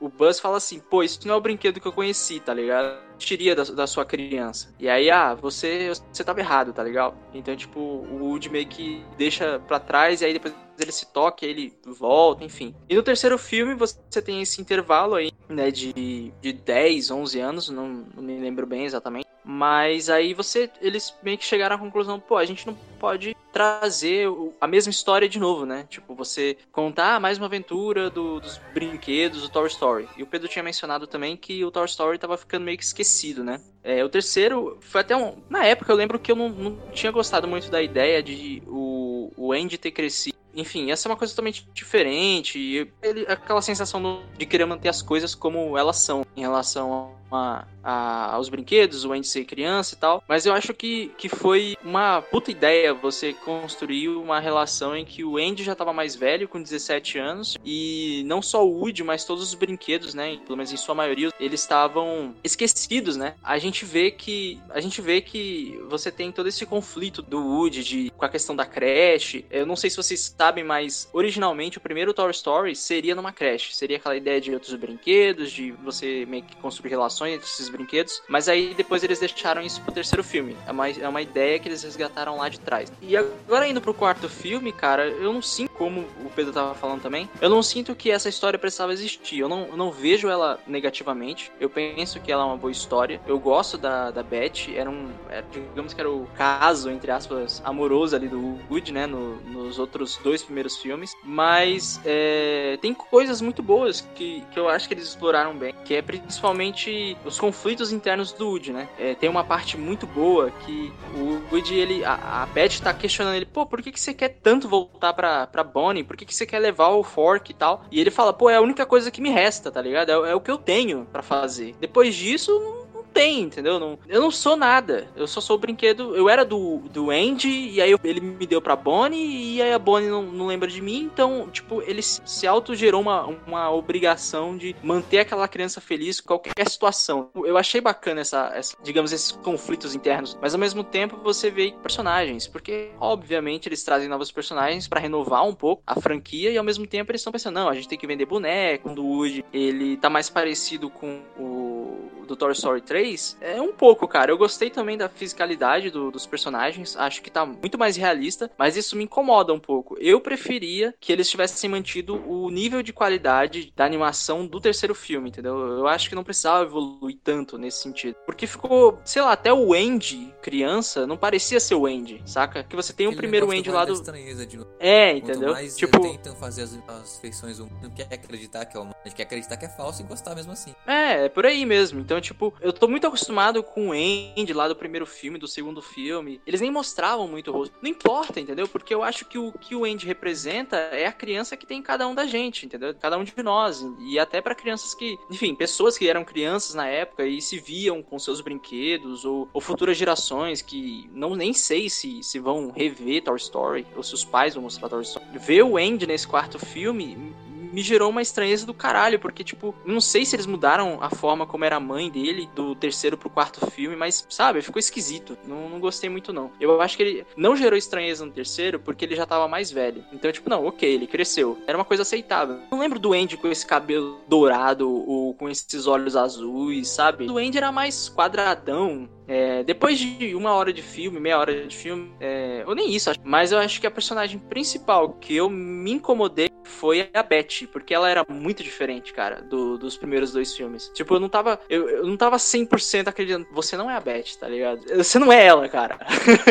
[0.00, 2.98] o Buzz fala assim, pô, isso não é o brinquedo que eu conheci, tá ligado?
[3.18, 4.74] Tiria da, da sua criança.
[4.78, 7.16] E aí, ah, você, você tava errado, tá legal?
[7.32, 11.46] Então, tipo, o Woody meio que deixa pra trás e aí depois ele se toca,
[11.46, 12.74] ele volta, enfim.
[12.88, 17.68] E no terceiro filme você tem esse intervalo aí, né, de, de 10, 11 anos,
[17.68, 19.26] não, não me lembro bem exatamente.
[19.44, 24.28] Mas aí você, eles meio que chegaram à conclusão, pô, a gente não pode trazer
[24.60, 25.84] a mesma história de novo, né?
[25.90, 30.08] Tipo, você contar mais uma aventura do, dos brinquedos do Toy Story.
[30.16, 33.42] E o Pedro tinha mencionado também que o Toy Story tava ficando meio que esquecido,
[33.42, 33.60] né?
[33.82, 35.42] É, o terceiro foi até um.
[35.50, 39.02] Na época eu lembro que eu não, não tinha gostado muito da ideia de o
[39.36, 42.58] o, Andy ter crescido enfim, ia ser uma coisa totalmente diferente.
[42.58, 47.64] E ele, aquela sensação de querer manter as coisas como elas são em relação a,
[47.82, 50.22] a, aos brinquedos, o Andy ser criança e tal.
[50.28, 55.24] Mas eu acho que, que foi uma puta ideia você construir uma relação em que
[55.24, 59.24] o Andy já tava mais velho, com 17 anos, e não só o Woody, mas
[59.24, 60.38] todos os brinquedos, né?
[60.44, 63.34] Pelo menos em sua maioria, eles estavam esquecidos, né?
[63.42, 64.60] A gente vê que.
[64.70, 68.54] A gente vê que você tem todo esse conflito do Woody de, com a questão
[68.54, 69.44] da creche.
[69.50, 73.74] Eu não sei se vocês sabem, mas originalmente o primeiro Toy Story seria numa creche.
[73.74, 78.22] Seria aquela ideia de outros brinquedos, de você meio que construir relações entre esses brinquedos.
[78.28, 80.56] Mas aí depois eles deixaram isso pro terceiro filme.
[80.66, 82.81] É uma, é uma ideia que eles resgataram lá de trás.
[83.00, 87.02] E agora indo pro quarto filme, cara, eu não sinto, como o Pedro tava falando
[87.02, 89.38] também, eu não sinto que essa história precisava existir.
[89.38, 91.52] Eu não, eu não vejo ela negativamente.
[91.60, 93.20] Eu penso que ela é uma boa história.
[93.26, 94.74] Eu gosto da, da Beth.
[94.74, 95.10] Era um.
[95.28, 99.06] Era, digamos que era o caso, entre aspas, amoroso ali do Wood, né?
[99.06, 101.14] No, nos outros dois primeiros filmes.
[101.24, 105.74] Mas é, tem coisas muito boas que, que eu acho que eles exploraram bem.
[105.84, 108.88] Que é principalmente os conflitos internos do Woody, né?
[108.98, 112.04] É, tem uma parte muito boa que o Woody, ele.
[112.04, 115.46] A, a Beth tá questionando ele, pô, por que, que você quer tanto voltar pra,
[115.46, 116.04] pra Bonnie?
[116.04, 117.84] Por que, que você quer levar o Fork e tal?
[117.90, 120.10] E ele fala, pô, é a única coisa que me resta, tá ligado?
[120.10, 121.74] É, é o que eu tenho para fazer.
[121.80, 122.81] Depois disso,
[123.12, 123.78] tem, entendeu?
[123.78, 125.08] Não, eu não sou nada.
[125.14, 126.16] Eu só sou o brinquedo.
[126.16, 129.78] Eu era do, do Andy, e aí ele me deu pra Bonnie, e aí a
[129.78, 131.08] Bonnie não, não lembra de mim.
[131.12, 136.68] Então, tipo, ele se autogerou uma, uma obrigação de manter aquela criança feliz em qualquer
[136.68, 137.30] situação.
[137.34, 140.36] Eu achei bacana essa, essa, digamos, esses conflitos internos.
[140.40, 145.46] Mas ao mesmo tempo você vê personagens, porque obviamente eles trazem novos personagens para renovar
[145.46, 147.98] um pouco a franquia, e ao mesmo tempo eles estão pensando, não, a gente tem
[147.98, 148.92] que vender boneco.
[148.94, 153.01] Do Woody, ele tá mais parecido com o do Toy Story 3
[153.40, 154.30] é um pouco, cara.
[154.30, 158.76] Eu gostei também da fisicalidade do, dos personagens, acho que tá muito mais realista, mas
[158.76, 159.96] isso me incomoda um pouco.
[159.98, 165.28] Eu preferia que eles tivessem mantido o nível de qualidade da animação do terceiro filme,
[165.30, 165.56] entendeu?
[165.56, 168.16] Eu acho que não precisava evoluir tanto nesse sentido.
[168.24, 172.62] Porque ficou, sei lá, até o Andy, criança, não parecia ser o Andy, saca?
[172.62, 173.94] Que você tem o primeiro Andy lá do.
[174.00, 174.66] De...
[174.78, 175.52] É, entendeu?
[175.52, 176.00] Mais tipo.
[176.00, 179.68] tentam fazer as, as feições, não quer acreditar que é humano, quer acreditar que é
[179.68, 180.74] falso e gostar mesmo assim.
[180.86, 182.00] É, é por aí mesmo.
[182.00, 185.80] Então, tipo, eu tô muito acostumado com o Andy lá do primeiro filme, do segundo
[185.80, 186.40] filme.
[186.46, 187.74] Eles nem mostravam muito o rosto.
[187.80, 188.68] Não importa, entendeu?
[188.68, 191.82] Porque eu acho que o que o Andy representa é a criança que tem em
[191.82, 192.94] cada um da gente, entendeu?
[192.94, 193.82] Cada um de nós.
[193.98, 198.02] E até para crianças que, enfim, pessoas que eram crianças na época e se viam
[198.02, 203.24] com seus brinquedos, ou, ou futuras gerações que não nem sei se, se vão rever
[203.24, 205.24] Toy Story, ou se os pais vão mostrar Toy Story.
[205.38, 207.34] Ver o Andy nesse quarto filme
[207.72, 211.46] me gerou uma estranheza do caralho, porque, tipo, não sei se eles mudaram a forma
[211.46, 215.36] como era a mãe dele, do terceiro pro quarto filme, mas, sabe, ficou esquisito.
[215.46, 216.50] Não, não gostei muito, não.
[216.60, 220.04] Eu acho que ele não gerou estranheza no terceiro, porque ele já tava mais velho.
[220.12, 221.58] Então, tipo, não, ok, ele cresceu.
[221.66, 222.58] Era uma coisa aceitável.
[222.70, 227.30] Não lembro do Andy com esse cabelo dourado ou com esses olhos azuis, sabe?
[227.30, 231.76] O Andy era mais quadradão, é, depois de uma hora de filme, meia hora de
[231.76, 235.92] filme, é, ou nem isso, mas eu acho que a personagem principal que eu me
[235.92, 240.90] incomodei foi a Beth, porque ela era muito diferente, cara, do, dos primeiros dois filmes.
[240.94, 241.60] Tipo, eu não tava.
[241.68, 243.46] Eu, eu não tava 100% acreditando.
[243.52, 244.82] Você não é a Beth, tá ligado?
[244.96, 245.98] Você não é ela, cara.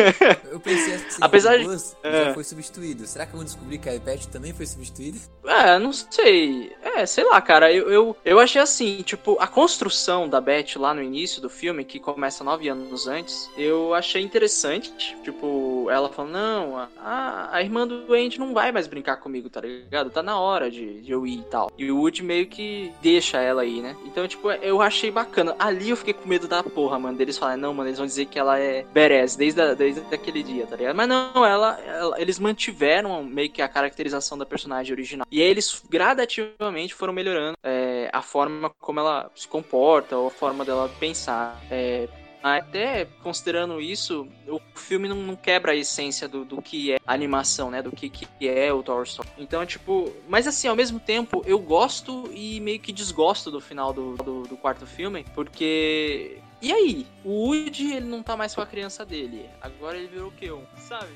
[0.50, 1.66] Eu pensei assim, apesar de.
[2.02, 2.26] É.
[2.26, 3.06] Já foi substituído.
[3.06, 5.18] Será que eu vou descobrir que a Beth também foi substituída?
[5.44, 6.72] É, não sei.
[6.82, 7.72] É, sei lá, cara.
[7.72, 11.84] Eu, eu, eu achei assim, tipo, a construção da Beth lá no início do filme,
[11.84, 15.16] que começa nove anos antes, eu achei interessante.
[15.22, 19.60] Tipo, ela falando, não, a, a irmã do Andy não vai mais brincar comigo, tá
[19.60, 20.01] ligado?
[20.10, 21.70] Tá na hora de, de eu ir e tal.
[21.76, 23.96] E o Woody meio que deixa ela aí, né?
[24.04, 25.54] Então, tipo, eu achei bacana.
[25.58, 27.16] Ali eu fiquei com medo da porra, mano.
[27.16, 30.42] Deles falarem, não, mano, eles vão dizer que ela é badass desde, a, desde aquele
[30.42, 30.96] dia, tá ligado?
[30.96, 35.26] Mas não, ela, ela, eles mantiveram meio que a caracterização da personagem original.
[35.30, 40.30] E aí eles gradativamente foram melhorando é, a forma como ela se comporta, ou a
[40.30, 41.60] forma dela pensar.
[41.70, 42.08] É,
[42.42, 47.70] até considerando isso, o filme não, não quebra a essência do, do, que é animação,
[47.70, 47.80] né?
[47.80, 49.28] Do que, que é o Toy Story.
[49.38, 53.92] Então, tipo, mas assim, ao mesmo tempo, eu gosto e meio que desgosto do final
[53.92, 56.38] do, do, do quarto filme, porque.
[56.60, 57.06] E aí?
[57.24, 59.48] O Woody, ele não tá mais com a criança dele.
[59.60, 60.52] Agora ele virou o quê?
[60.78, 61.12] Sabe?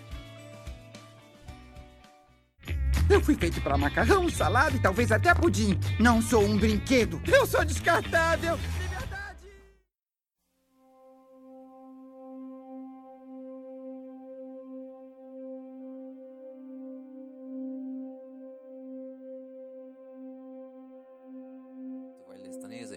[3.09, 5.79] Eu fui feito para macarrão, salada e talvez até pudim.
[6.01, 7.21] Não sou um brinquedo.
[7.27, 8.59] Eu sou descartável.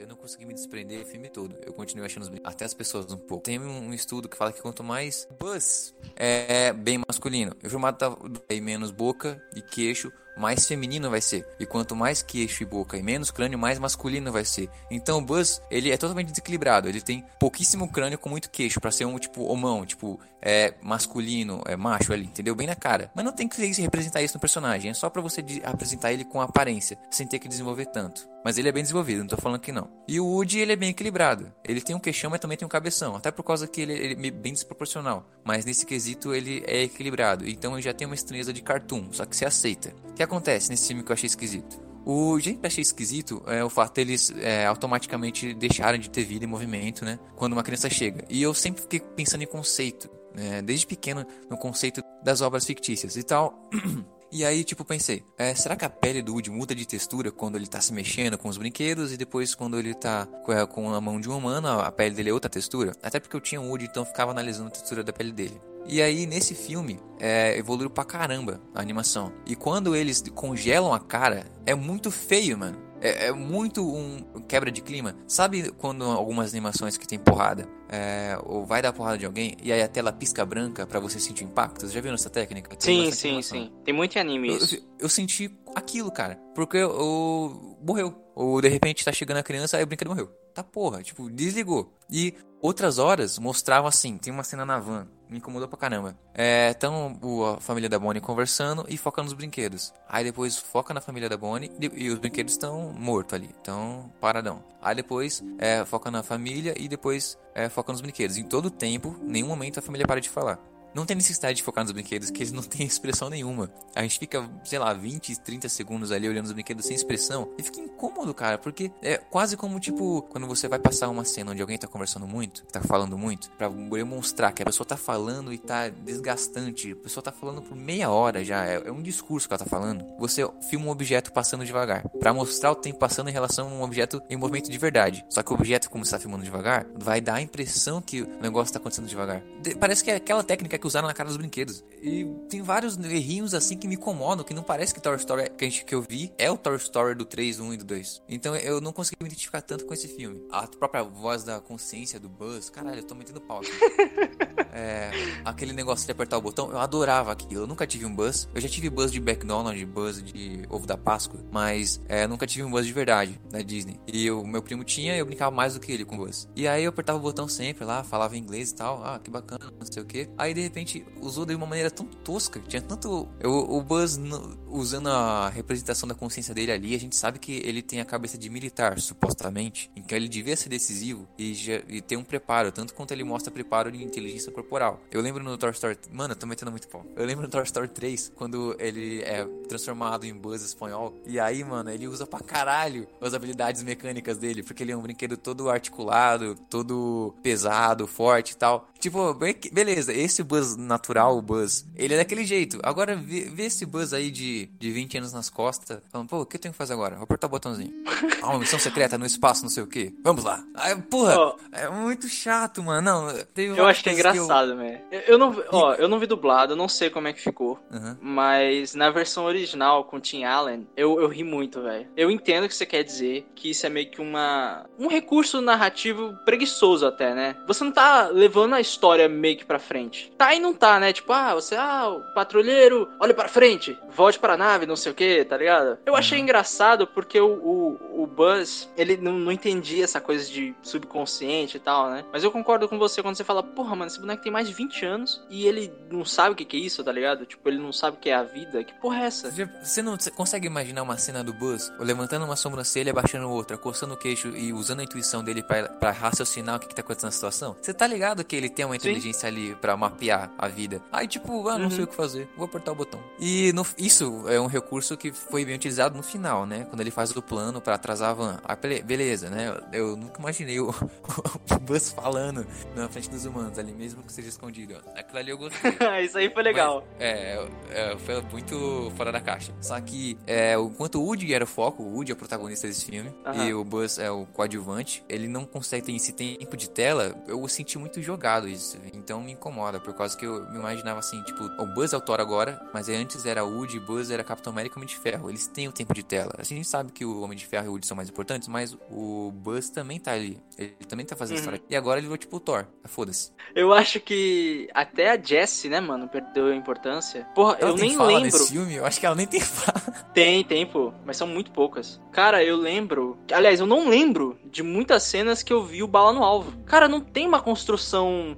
[0.09, 1.55] Não consegui me desprender o filme todo.
[1.65, 3.43] Eu continuei achando os até as pessoas um pouco.
[3.43, 8.17] Tem um estudo que fala que quanto mais buzz é bem masculino, o formato tá
[8.59, 11.45] menos boca e queixo, mais feminino vai ser.
[11.59, 14.69] E quanto mais queixo e boca e menos crânio, mais masculino vai ser.
[14.89, 16.87] Então o Buzz, ele é totalmente desequilibrado.
[16.87, 21.61] Ele tem pouquíssimo crânio com muito queixo para ser um tipo homão, tipo é masculino,
[21.65, 22.55] é macho ali, entendeu?
[22.55, 23.11] Bem na cara.
[23.13, 26.41] Mas não tem que representar isso no personagem, é só para você apresentar ele com
[26.41, 28.27] aparência, sem ter que desenvolver tanto.
[28.43, 29.89] Mas ele é bem desenvolvido, não tô falando que não.
[30.07, 31.51] E o Woody, ele é bem equilibrado.
[31.63, 33.15] Ele tem um queixão, mas também tem um cabeção.
[33.15, 35.29] Até por causa que ele, ele é bem desproporcional.
[35.43, 37.47] Mas nesse quesito, ele é equilibrado.
[37.47, 39.93] Então ele já tem uma estranheza de cartoon, só que você aceita.
[40.15, 41.89] Que acontece nesse filme que eu achei esquisito?
[42.05, 46.47] O gente achei esquisito é o fato deles é, automaticamente deixarem de ter vida e
[46.47, 47.19] movimento, né?
[47.35, 48.23] Quando uma criança chega.
[48.29, 50.61] E eu sempre fiquei pensando em conceito, né?
[50.61, 53.69] desde pequeno, no conceito das obras fictícias e tal.
[54.31, 57.55] E aí, tipo, pensei, é, será que a pele do Woody muda de textura quando
[57.55, 60.27] ele tá se mexendo com os brinquedos e depois quando ele tá
[60.71, 62.91] com a mão de um humano, a pele dele é outra textura?
[63.01, 65.59] Até porque eu tinha um Woody, então eu ficava analisando a textura da pele dele.
[65.89, 69.33] E aí, nesse filme, é, evoluiu pra caramba a animação.
[69.43, 72.89] E quando eles congelam a cara, é muito feio, mano.
[73.01, 75.15] É, é, muito um quebra de clima.
[75.27, 79.71] Sabe quando algumas animações que tem porrada, é, ou vai dar porrada de alguém, e
[79.71, 81.87] aí a tela pisca branca para você sentir impacto?
[81.87, 82.75] Você já viu essa técnica?
[82.75, 83.57] Tem sim, sim, animação.
[83.57, 83.73] sim.
[83.83, 84.75] Tem muito anime isso.
[84.75, 86.39] Eu, eu, eu, senti aquilo, cara.
[86.53, 87.77] Porque o.
[87.81, 88.13] morreu.
[88.35, 90.29] Ou de repente tá chegando a criança, aí o brinquedo morreu.
[90.59, 91.93] Tá porra, tipo, desligou.
[92.11, 96.17] E outras horas mostravam assim, tem uma cena na van me incomodou pra caramba.
[96.33, 97.17] É, então
[97.55, 99.93] a família da Bonnie conversando e foca nos brinquedos.
[100.07, 104.63] Aí depois foca na família da Bonnie e, os brinquedos estão mortos ali, então paradão.
[104.81, 108.37] Aí depois é, foca na família e depois é, foca nos brinquedos.
[108.37, 110.59] Em todo tempo, nenhum momento a família para de falar.
[110.93, 113.71] Não tem necessidade de focar nos brinquedos, que eles não têm expressão nenhuma.
[113.95, 117.63] A gente fica, sei lá, 20, 30 segundos ali olhando os brinquedos sem expressão e
[117.63, 121.61] fica incômodo, cara, porque é quase como tipo quando você vai passar uma cena onde
[121.61, 125.57] alguém tá conversando muito, tá falando muito, para demonstrar que a pessoa tá falando e
[125.57, 129.53] tá desgastante, a pessoa tá falando por meia hora já, é, é um discurso que
[129.53, 130.05] ela tá falando.
[130.17, 133.83] Você filma um objeto passando devagar, para mostrar o tempo passando em relação a um
[133.83, 135.25] objeto em movimento de verdade.
[135.29, 138.73] Só que o objeto, como está filmando devagar, vai dar a impressão que o negócio
[138.73, 139.43] tá acontecendo devagar.
[139.61, 141.83] De, parece que é aquela técnica que usaram na cara dos brinquedos.
[142.01, 145.65] E tem vários errinhos assim que me incomodam, que não parece que Toy Story que,
[145.65, 148.23] a gente, que eu vi é o Toy Story do 3, 1 e do 2.
[148.29, 150.41] Então eu não consegui me identificar tanto com esse filme.
[150.51, 153.69] A própria voz da consciência do Buzz, caralho, eu tô metendo pau aqui.
[154.73, 155.11] é,
[155.43, 157.63] aquele negócio de apertar o botão, eu adorava aquilo.
[157.63, 158.47] Eu nunca tive um Buzz.
[158.53, 162.63] Eu já tive Buzz de McDonald's, Buzz de ovo da Páscoa, mas é, nunca tive
[162.63, 163.99] um Buzz de verdade da Disney.
[164.07, 166.47] E o meu primo tinha e eu brincava mais do que ele com o Buzz.
[166.55, 169.03] E aí eu apertava o botão sempre lá, falava inglês e tal.
[169.03, 170.29] Ah, que bacana, não sei o que.
[170.37, 172.59] Aí de repente usou de uma maneira tão tosca.
[172.67, 173.27] Tinha tanto.
[173.39, 174.19] Eu, o Buzz,
[174.67, 178.37] usando a representação da consciência dele ali, a gente sabe que ele tem a cabeça
[178.37, 179.91] de militar, supostamente.
[179.95, 183.51] Então ele devia ser decisivo e, já, e ter um preparo, tanto quanto ele mostra
[183.51, 185.01] preparo de inteligência corporal.
[185.11, 185.97] Eu lembro no Toy Story.
[186.11, 187.05] Mano, eu tô metendo muito pau.
[187.15, 191.13] Eu lembro no Toy Story 3, quando ele é transformado em Buzz espanhol.
[191.25, 195.01] E aí, mano, ele usa pra caralho as habilidades mecânicas dele, porque ele é um
[195.01, 198.87] brinquedo todo articulado, todo pesado, forte e tal.
[198.99, 199.33] Tipo,
[199.71, 202.79] beleza, esse Buzz natural, o Buzz, ele é daquele jeito.
[202.83, 206.45] Agora, vê, vê esse Buzz aí de, de 20 anos nas costas, falando, pô, o
[206.45, 207.15] que eu tenho que fazer agora?
[207.15, 207.93] Vou apertar o botãozinho.
[208.41, 210.13] Ah, uma missão secreta no espaço, não sei o que.
[210.23, 210.63] Vamos lá.
[210.73, 211.55] Aí, porra, oh.
[211.73, 213.01] é muito chato, mano.
[213.01, 215.01] Não, eu acho que é engraçado, eu...
[215.11, 217.77] Eu, eu não, ó, eu não vi dublado, eu não sei como é que ficou.
[217.91, 218.15] Uhum.
[218.21, 222.07] Mas na versão original, com Tim Allen, eu, eu ri muito, velho.
[222.15, 224.85] Eu entendo o que você quer dizer, que isso é meio que uma...
[224.97, 227.57] Um recurso narrativo preguiçoso até, né?
[227.67, 230.31] Você não tá levando a história meio que pra frente.
[230.37, 231.13] Tá e não tá, né?
[231.13, 235.11] Tipo, ah, você, ah, o patrulheiro, olha para frente, volte para a nave, não sei
[235.11, 235.97] o que, tá ligado?
[236.05, 236.43] Eu achei uhum.
[236.43, 241.79] engraçado porque o, o, o Buzz, ele não, não entendia essa coisa de subconsciente e
[241.79, 242.25] tal, né?
[242.31, 244.73] Mas eu concordo com você quando você fala, porra, mano, esse boneco tem mais de
[244.73, 247.45] 20 anos e ele não sabe o que, que é isso, tá ligado?
[247.45, 248.83] Tipo, ele não sabe o que é a vida.
[248.83, 249.51] Que porra é essa?
[249.83, 254.17] Você não consegue imaginar uma cena do Buzz levantando uma sobrancelha, abaixando outra, coçando o
[254.17, 257.75] queixo e usando a intuição dele para raciocinar o que, que tá acontecendo na situação?
[257.81, 259.47] Você tá ligado que ele tem uma inteligência Sim.
[259.47, 261.01] ali para mapear a vida?
[261.11, 261.91] Aí, tipo, ah, não uhum.
[261.91, 263.19] sei o que fazer, vou apertar o botão.
[263.37, 266.85] E no, isso é um recurso que foi bem utilizado no final, né?
[266.89, 268.59] Quando ele faz o plano para atrasar a van.
[268.63, 269.77] Ah, beleza, né?
[269.91, 270.91] Eu, nunca imaginei o,
[271.71, 272.65] o Buzz falando
[272.95, 274.95] na frente dos humanos ali, mesmo que seja escondido.
[275.13, 275.91] Aquilo ali eu gostei.
[276.23, 277.03] isso aí foi legal.
[277.13, 279.73] Mas, é, é, foi muito fora da caixa.
[279.81, 283.05] Só que, é, enquanto o Woody era o foco, o Woody é o protagonista desse
[283.05, 283.67] filme, uhum.
[283.67, 287.61] e o Buzz é o coadjuvante, ele não consegue ter esse tempo de tela, eu
[287.61, 288.68] o senti muito jogado.
[288.69, 288.97] Isso.
[289.13, 292.21] Então me incomoda, por causa que eu me imaginava assim, tipo, o Buzz é o
[292.21, 295.49] Thor agora, mas antes era o Woody, Buzz era Capitão América e Homem de Ferro.
[295.49, 296.53] Eles têm o tempo de tela.
[296.57, 298.67] Assim, a gente sabe que o Homem de Ferro e o Woody são mais importantes,
[298.67, 300.59] mas o Buzz também tá ali.
[300.77, 301.61] Ele também tá fazendo uhum.
[301.61, 301.81] história.
[301.89, 302.85] E agora ele virou tipo o Thor.
[303.05, 303.51] Foda-se.
[303.75, 307.45] Eu acho que até a Jessie, né, mano, perdeu a importância.
[307.55, 308.43] Porra, ela eu nem lembro.
[308.43, 308.95] Nesse filme?
[308.95, 309.99] Eu acho que ela nem tem fala.
[310.33, 311.11] Tem, tem, pô.
[311.25, 312.19] Mas são muito poucas.
[312.31, 313.37] Cara, eu lembro.
[313.51, 316.71] Aliás, eu não lembro de muitas cenas que eu vi o bala no alvo.
[316.85, 318.57] Cara, não tem uma construção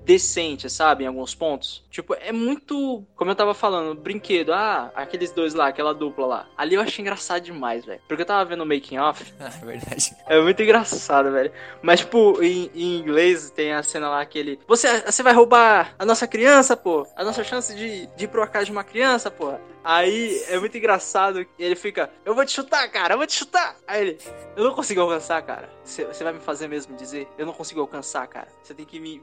[0.03, 1.03] decente, sabe?
[1.03, 1.83] Em alguns pontos.
[1.89, 3.03] Tipo, é muito.
[3.15, 4.53] Como eu tava falando, brinquedo.
[4.53, 6.47] Ah, aqueles dois lá, aquela dupla lá.
[6.57, 8.01] Ali eu achei engraçado demais, velho.
[8.07, 9.33] Porque eu tava vendo o making off.
[9.39, 10.15] é verdade.
[10.27, 11.51] É muito engraçado, velho.
[11.81, 14.59] Mas, tipo, em, em, inglês tem a cena lá que ele.
[14.67, 17.07] Você, você vai roubar a nossa criança, pô.
[17.15, 19.53] A nossa chance de, de ir pro acaso de uma criança, pô.
[19.83, 21.45] Aí é muito engraçado.
[21.57, 23.75] Ele fica, eu vou te chutar, cara, eu vou te chutar.
[23.87, 24.17] Aí ele,
[24.55, 25.69] eu não consigo alcançar, cara.
[25.83, 27.27] Você vai me fazer mesmo dizer?
[27.37, 28.47] Eu não consigo alcançar, cara.
[28.61, 29.19] Você tem que ir me,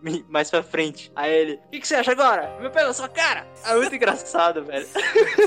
[0.00, 1.12] me, mais pra frente.
[1.14, 2.56] Aí ele, o que, que você acha agora?
[2.60, 3.46] Me pega na sua cara.
[3.64, 4.86] É muito engraçado, velho.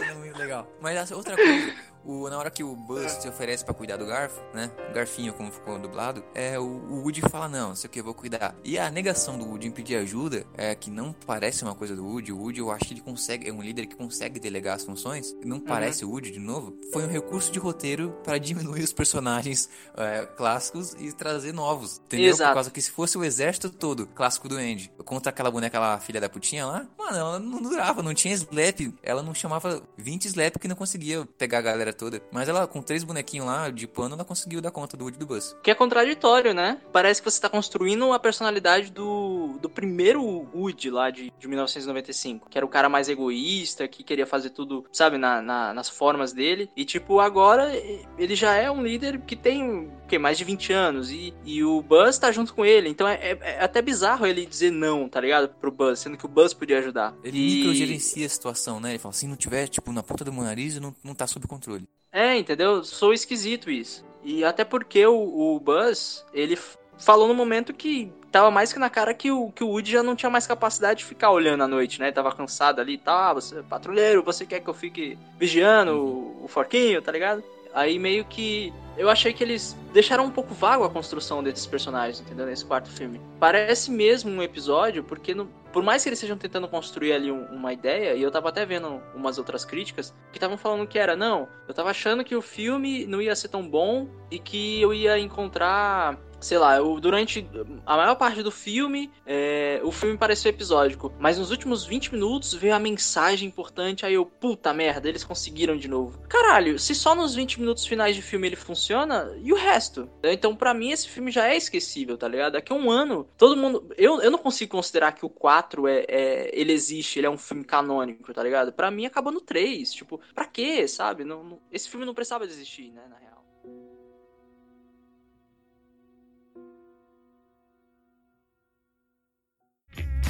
[0.09, 0.67] É muito legal.
[0.81, 1.88] Mas outra coisa.
[2.03, 4.71] O, na hora que o Buzz se oferece para cuidar do garfo, né?
[4.89, 8.03] O garfinho, como ficou dublado, é o, o Woody fala: Não, sei o que, eu
[8.03, 8.55] vou cuidar.
[8.63, 12.05] E a negação do Woody em pedir ajuda, é que não parece uma coisa do
[12.05, 12.31] Woody.
[12.31, 15.35] O Woody, eu acho que ele consegue, é um líder que consegue delegar as funções.
[15.43, 15.63] Não uhum.
[15.63, 16.77] parece o Woody de novo.
[16.91, 22.01] Foi um recurso de roteiro para diminuir os personagens é, clássicos e trazer novos.
[22.05, 22.29] Entendeu?
[22.29, 22.49] Exato.
[22.51, 25.99] Por causa que se fosse o exército todo clássico do Andy contra aquela boneca lá,
[25.99, 28.93] filha da putinha lá, mano, ela não durava, não tinha slap.
[29.03, 32.21] Ela não chamava 20 slap que não conseguia pegar a galera toda.
[32.31, 35.25] Mas ela, com três bonequinhos lá de pano, ela conseguiu dar conta do Woody do
[35.25, 35.55] Buzz.
[35.63, 36.79] Que é contraditório, né?
[36.91, 40.21] Parece que você tá construindo a personalidade do, do primeiro
[40.53, 42.49] Woody lá de, de 1995.
[42.49, 46.33] Que era o cara mais egoísta, que queria fazer tudo, sabe, na, na, nas formas
[46.33, 46.69] dele.
[46.75, 47.71] E, tipo, agora
[48.17, 51.11] ele já é um líder que tem, que mais de 20 anos.
[51.11, 52.89] E, e o Buzz tá junto com ele.
[52.89, 55.49] Então é, é, é até bizarro ele dizer não, tá ligado?
[55.49, 57.15] Pro Buzz, sendo que o Buzz podia ajudar.
[57.23, 57.55] Ele e...
[57.57, 58.91] microgerencia a situação, né?
[58.91, 61.47] Ele fala, se não tiver, tipo, na ponta do meu nariz, não, não tá sob
[61.47, 61.87] controle.
[62.11, 62.83] É, entendeu?
[62.83, 64.03] Sou esquisito isso.
[64.23, 66.57] E até porque o, o Buzz, ele
[66.97, 70.03] falou no momento que tava mais que na cara que o, que o Woody já
[70.03, 72.11] não tinha mais capacidade de ficar olhando à noite, né?
[72.11, 76.45] Tava cansado ali e tá, tal, você, patrulheiro, você quer que eu fique vigiando o,
[76.45, 77.43] o forquinho, tá ligado?
[77.73, 82.19] Aí meio que eu achei que eles deixaram um pouco vago a construção desses personagens,
[82.19, 82.45] entendeu?
[82.45, 83.21] Nesse quarto filme.
[83.39, 87.45] Parece mesmo um episódio, porque no, por mais que eles estejam tentando construir ali um,
[87.45, 91.15] uma ideia, e eu tava até vendo umas outras críticas, que estavam falando que era,
[91.15, 94.93] não, eu tava achando que o filme não ia ser tão bom e que eu
[94.93, 97.47] ia encontrar sei lá, eu, durante
[97.85, 102.53] a maior parte do filme, é, o filme pareceu episódico, mas nos últimos 20 minutos
[102.53, 106.19] veio a mensagem importante, aí eu, puta merda, eles conseguiram de novo.
[106.27, 110.09] Caralho, se só nos 20 minutos finais de filme ele funciona, e o resto?
[110.23, 112.53] Então, para mim, esse filme já é esquecível, tá ligado?
[112.53, 113.93] Daqui a um ano, todo mundo.
[113.97, 117.37] Eu, eu não consigo considerar que o 4 é, é ele existe, ele é um
[117.37, 118.71] filme canônico, tá ligado?
[118.71, 119.91] Para mim, acabou no 3.
[119.91, 121.23] Tipo, pra quê, sabe?
[121.23, 123.38] Não, não, esse filme não precisava existir, né, na real.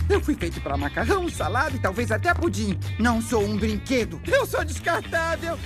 [0.10, 2.78] Eu fui feito para macarrão, salada e talvez até pudim.
[2.98, 4.20] Não sou um brinquedo.
[4.26, 5.58] Eu sou descartável.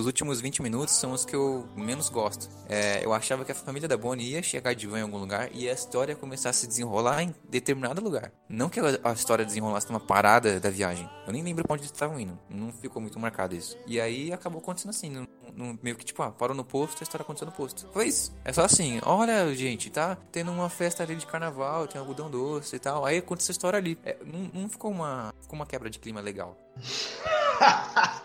[0.00, 2.48] Os últimos 20 minutos são os que eu menos gosto.
[2.70, 5.50] É, eu achava que a família da Bonnie ia chegar de van em algum lugar
[5.52, 8.32] e a história ia começar a se desenrolar em determinado lugar.
[8.48, 11.06] Não que a história desenrolasse numa parada da viagem.
[11.26, 12.38] Eu nem lembro pra onde eles estavam indo.
[12.48, 13.76] Não ficou muito marcado isso.
[13.86, 15.10] E aí acabou acontecendo assim.
[15.10, 17.86] No, no, meio que tipo, ah, parou no posto, a história aconteceu no posto.
[17.92, 18.34] Foi isso.
[18.42, 22.74] É só assim, olha, gente, tá tendo uma festa ali de carnaval, tem algodão doce
[22.74, 23.04] e tal.
[23.04, 23.98] Aí aconteceu a história ali.
[24.02, 26.56] É, não, não ficou uma, ficou uma quebra de clima legal.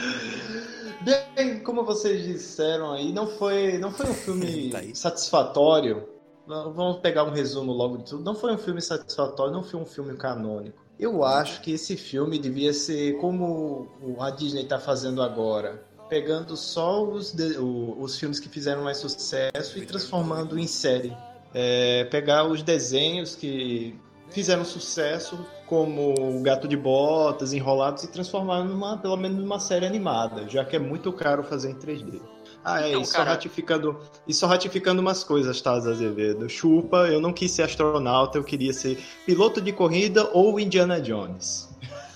[1.02, 6.08] Bem, como vocês disseram aí, não foi, não foi um filme tá satisfatório.
[6.46, 8.24] Vamos pegar um resumo logo de tudo.
[8.24, 10.78] Não foi um filme satisfatório, não foi um filme canônico.
[10.98, 13.88] Eu acho que esse filme devia ser como
[14.18, 19.78] a Disney está fazendo agora, pegando só os, de, os filmes que fizeram mais sucesso
[19.78, 21.16] e transformando em série.
[21.54, 23.98] É, pegar os desenhos que
[24.30, 29.86] fizeram sucesso, como o Gato de Botas, Enrolados, e transformar numa, pelo menos numa série
[29.86, 32.20] animada, já que é muito caro fazer em 3D.
[32.64, 36.48] Ah, é, então, e, só ratificando, e só ratificando umas coisas, Taz Azevedo.
[36.48, 41.68] Chupa, eu não quis ser astronauta, eu queria ser piloto de corrida ou Indiana Jones.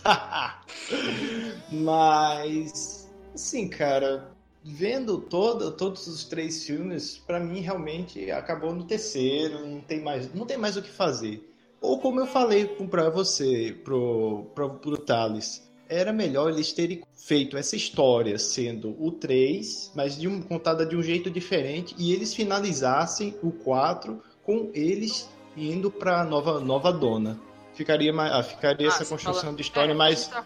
[1.70, 4.30] Mas, assim, cara,
[4.62, 10.32] vendo todo, todos os três filmes, para mim realmente acabou no terceiro, não tem mais,
[10.34, 11.53] não tem mais o que fazer
[11.84, 17.58] Ou como eu falei para você, pro, pro, pro Thales, era melhor eles terem feito
[17.58, 22.34] essa história sendo o 3, mas de um, contada de um jeito diferente, e eles
[22.34, 27.38] finalizassem o 4 com eles indo para nova nova dona.
[27.74, 29.56] Ficaria mais, ah, ficaria ah, essa construção fala...
[29.56, 30.44] de história é, mais tá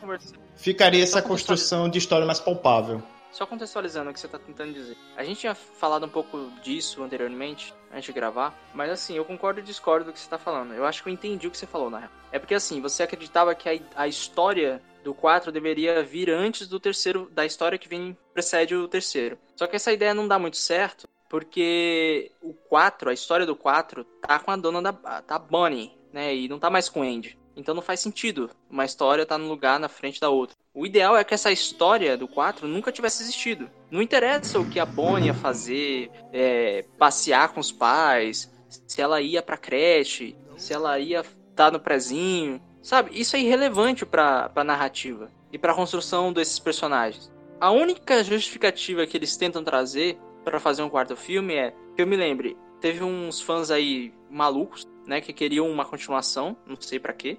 [0.57, 3.03] ficaria essa construção de história mais palpável.
[3.31, 4.97] Só contextualizando o que você está tentando dizer.
[5.17, 9.61] A gente tinha falado um pouco disso anteriormente, antes de gravar, mas assim, eu concordo
[9.61, 10.75] e discordo do que você está falando.
[10.75, 12.11] Eu acho que eu entendi o que você falou, na real.
[12.31, 16.79] É porque assim, você acreditava que a, a história do 4 deveria vir antes do
[16.79, 19.39] terceiro, da história que vem precede o terceiro.
[19.57, 24.05] Só que essa ideia não dá muito certo, porque o 4, a história do 4,
[24.05, 24.93] tá com a dona da.
[25.23, 26.35] tá Bonnie, né?
[26.35, 27.39] E não tá mais com Andy.
[27.59, 30.57] Então não faz sentido uma história tá num lugar na frente da outra.
[30.73, 33.69] O ideal é que essa história do 4 nunca tivesse existido.
[33.91, 38.49] Não interessa o que a Bonnie ia fazer, é, passear com os pais,
[38.87, 42.63] se ela ia pra creche, se ela ia estar no prezinho.
[42.81, 43.11] Sabe?
[43.13, 47.29] Isso é irrelevante pra, pra narrativa e pra construção desses personagens.
[47.61, 52.07] A única justificativa que eles tentam trazer para fazer um quarto filme é que eu
[52.07, 57.15] me lembre, teve uns fãs aí malucos, né, que queriam uma continuação, não sei para
[57.15, 57.39] quê.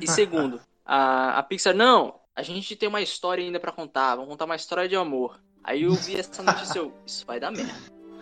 [0.00, 4.30] E segundo, a, a Pixar, não, a gente tem uma história ainda para contar, vamos
[4.30, 5.38] contar uma história de amor.
[5.62, 7.74] Aí eu vi essa notícia, eu, isso vai dar merda.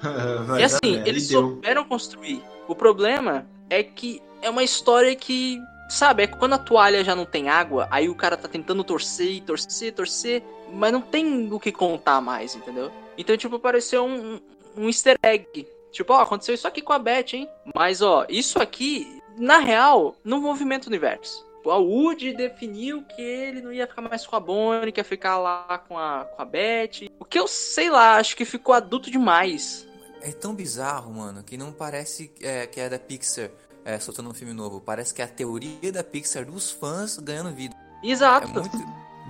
[0.45, 1.09] vai e assim, merda.
[1.09, 2.43] eles souberam construir.
[2.67, 7.15] O problema é que é uma história que, sabe, é que quando a toalha já
[7.15, 11.61] não tem água, aí o cara tá tentando torcer, torcer, torcer, mas não tem o
[11.61, 12.91] que contar mais, entendeu?
[13.17, 14.41] Então, tipo, pareceu um,
[14.77, 15.67] um easter egg.
[15.91, 17.49] Tipo, ó, aconteceu isso aqui com a Beth, hein?
[17.75, 21.49] Mas, ó, isso aqui, na real, não movimenta o universo.
[21.67, 25.37] A Woody definiu que ele não ia ficar mais com a Bonnie, que ia ficar
[25.39, 27.11] lá com a, com a Beth.
[27.19, 29.87] O que eu sei lá, acho que ficou adulto demais.
[30.23, 33.51] É tão bizarro, mano, que não parece é, que é da Pixar
[33.85, 34.81] é, soltando um filme novo.
[34.81, 37.75] Parece que é a teoria da Pixar dos fãs ganhando vida.
[38.03, 38.49] Exato.
[38.49, 38.79] É muito...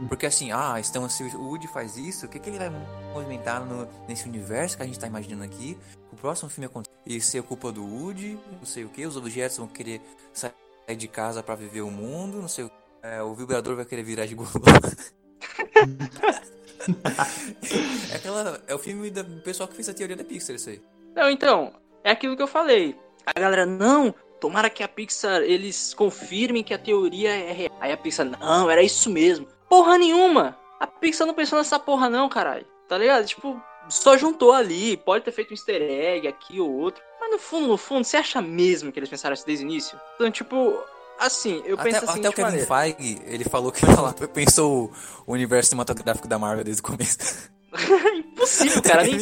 [0.08, 2.70] Porque assim, ah, então se o Woody faz isso, o que, que ele vai
[3.12, 5.76] movimentar no, nesse universo que a gente tá imaginando aqui?
[6.21, 9.66] Próximo filme acontecer e ser culpa do Woody, não sei o que, os objetos vão
[9.66, 10.01] querer
[10.33, 10.53] sair
[10.97, 12.71] de casa para viver o mundo, não sei o
[13.03, 14.49] é, o vibrador vai querer virar de golo.
[18.12, 20.83] é, aquela, é o filme do pessoal que fez a teoria da Pixar, isso aí.
[21.14, 21.73] Não, então,
[22.05, 22.95] é aquilo que eu falei.
[23.25, 27.75] A galera, não, tomara que a Pixar, eles confirmem que a teoria é real.
[27.81, 29.49] Aí a Pixar, não, era isso mesmo.
[29.68, 30.59] Porra nenhuma!
[30.79, 32.66] A Pixar não pensou nessa porra não, caralho.
[32.87, 33.27] Tá ligado?
[33.27, 33.59] Tipo,
[33.91, 37.03] só juntou ali, pode ter feito um easter egg aqui ou outro.
[37.20, 40.01] Mas no fundo, no fundo, você acha mesmo que eles pensaram isso desde o início?
[40.14, 40.82] Então, tipo,
[41.18, 42.20] assim, eu até, penso assim.
[42.20, 44.91] Até o Kevin Feige, ele falou que ele pensou
[45.26, 47.51] o universo cinematográfico da Marvel desde o começo.
[48.16, 49.03] Impossível, cara.
[49.03, 49.18] nem,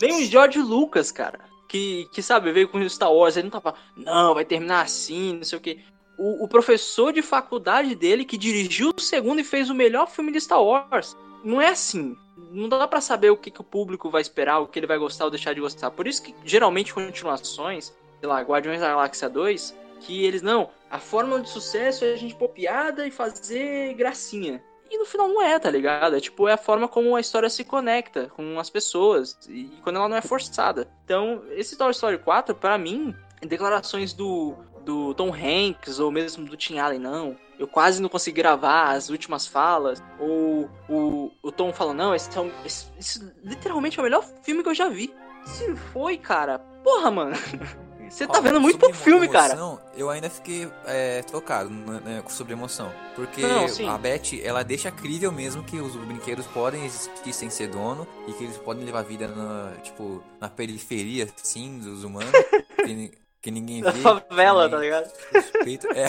[0.00, 1.40] nem o George Lucas, cara.
[1.68, 3.76] Que, que sabe, veio com o Star Wars, ele não tava.
[3.94, 5.84] Não, vai terminar assim, não sei o que.
[6.16, 10.32] O, o professor de faculdade dele que dirigiu o segundo e fez o melhor filme
[10.32, 11.14] de Star Wars.
[11.44, 12.16] Não é assim
[12.50, 14.98] não dá para saber o que, que o público vai esperar, o que ele vai
[14.98, 15.90] gostar ou deixar de gostar.
[15.90, 20.98] Por isso que geralmente continuações, sei lá, Guardiões da Galáxia 2, que eles não, a
[20.98, 24.62] fórmula de sucesso é a gente pôr piada e fazer gracinha.
[24.90, 26.16] E no final não é, tá ligado?
[26.16, 29.38] É tipo, é a forma como a história se conecta com as pessoas.
[29.46, 30.88] E quando ela não é forçada.
[31.04, 34.54] Então, esse Toy Story 4, para mim, declarações do,
[34.88, 39.10] do Tom Hanks ou mesmo do Tim Allen, não eu quase não consegui gravar as
[39.10, 44.00] últimas falas, ou o, o Tom fala, não, esse, é um, esse, esse literalmente é
[44.00, 45.12] o melhor filme que eu já vi.
[45.44, 47.36] Se foi, cara, porra, mano.
[48.08, 49.92] Você tá vendo muito pouco filme, emoção, cara.
[49.94, 52.90] Eu ainda fiquei é, tocado né, né, sobre emoção.
[53.14, 57.68] Porque não, a Beth, ela deixa crível mesmo que os brinquedos podem existir sem ser
[57.68, 62.32] dono e que eles podem levar vida na, tipo, na periferia, assim, dos humanos.
[63.40, 63.88] que ninguém vê.
[63.88, 64.70] A favela, ninguém...
[64.70, 65.12] tá ligado?
[65.32, 65.86] Suspeito.
[65.88, 66.06] É,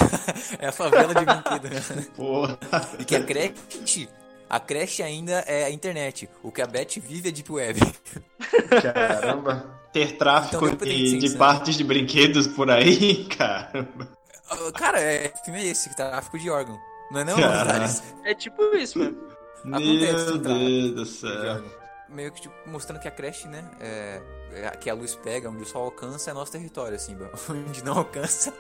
[0.66, 2.08] é a favela de brinquedo, né?
[2.16, 2.60] Porra.
[2.98, 4.10] E que a creche,
[4.50, 6.30] a creche ainda é a internet.
[6.44, 7.80] O que a Beth vive é Deep Web.
[8.82, 9.80] Caramba.
[9.92, 14.08] Ter tráfico então, de, de partes de brinquedos por aí, caramba.
[14.76, 16.78] Cara, é, filme é esse, tráfico de órgão.
[17.12, 17.38] Não é não,
[18.24, 19.18] É tipo isso, mano.
[19.66, 21.64] Acontece, Meu Deus do céu.
[22.12, 24.22] Meio que tipo, mostrando que a creche, né, é,
[24.54, 27.16] é, que a luz pega, onde o sol alcança é nosso território, assim,
[27.50, 28.54] onde não alcança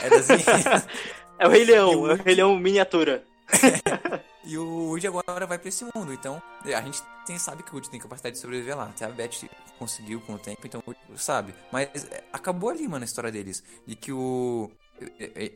[0.00, 0.28] é das
[1.38, 2.10] É o Rei Leão, o...
[2.10, 3.24] é o Rei Leão miniatura.
[4.44, 7.74] e o Woody agora vai pra esse mundo, então a gente tem, sabe que o
[7.74, 8.84] Woody tem capacidade de sobreviver lá.
[8.84, 9.48] Até a Beth
[9.78, 10.82] conseguiu com o tempo, então
[11.16, 11.54] sabe.
[11.72, 13.62] Mas é, acabou ali, mano, a história deles.
[13.86, 14.70] De que o.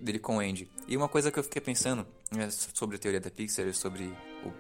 [0.01, 0.71] dele com o Andy.
[0.87, 4.13] E uma coisa que eu fiquei pensando né, sobre a teoria da Pixar, sobre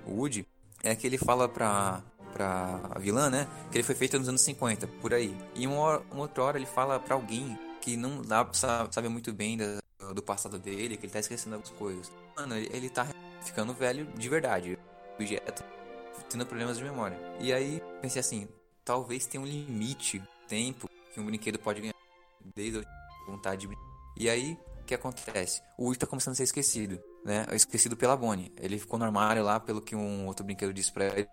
[0.07, 0.47] o Woody,
[0.83, 3.49] é que ele fala pra, pra vilã, né?
[3.71, 5.37] Que ele foi feito nos anos 50, por aí.
[5.55, 9.33] E uma, hora, uma outra hora ele fala pra alguém que não dá, sabe muito
[9.33, 9.79] bem da,
[10.13, 12.11] do passado dele, que ele tá esquecendo algumas coisas.
[12.37, 13.07] Mano, ele, ele tá
[13.43, 14.79] ficando velho de verdade.
[15.15, 15.65] Objeto
[16.29, 17.19] tendo problemas de memória.
[17.41, 18.49] E aí pensei assim,
[18.85, 21.95] talvez tenha um limite, tempo que um brinquedo pode ganhar
[22.55, 23.77] desde a vontade de.
[24.17, 25.63] E aí, o que acontece?
[25.77, 27.47] O Woody tá começando a ser esquecido, né?
[27.53, 28.53] Esquecido pela Bonnie.
[28.57, 31.29] Ele ficou no armário lá, pelo que um outro brinquedo disse pra ele.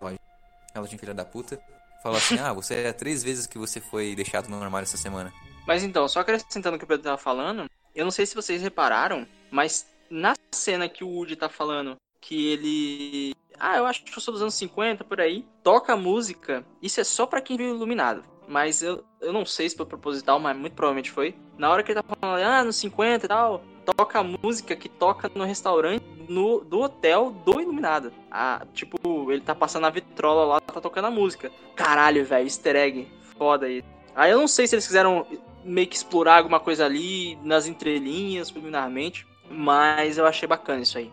[0.76, 1.60] Ela tinha filha da puta.
[2.02, 5.32] Falou assim, ah, você é três vezes que você foi deixado no armário essa semana.
[5.66, 8.62] Mas então, só acrescentando o que o Pedro tava falando, eu não sei se vocês
[8.62, 13.34] repararam, mas na cena que o Woody tá falando que ele.
[13.58, 15.44] Ah, eu acho que eu sou dos anos 50, por aí.
[15.62, 16.64] Toca música.
[16.82, 18.22] Isso é só para quem viu iluminado.
[18.46, 21.34] Mas eu, eu não sei se foi proposital, mas muito provavelmente foi.
[21.58, 24.88] Na hora que ele tá falando, ah, nos 50 e tal, toca a música que
[24.88, 28.12] toca no restaurante no, do hotel do Iluminado.
[28.30, 31.50] Ah, tipo, ele tá passando a vitrola lá, tá tocando a música.
[31.74, 33.08] Caralho, velho, easter egg.
[33.38, 33.84] Foda aí.
[34.14, 35.26] Aí eu não sei se eles quiseram
[35.64, 39.26] meio que explorar alguma coisa ali nas entrelinhas, preliminarmente.
[39.50, 41.10] Mas eu achei bacana isso aí.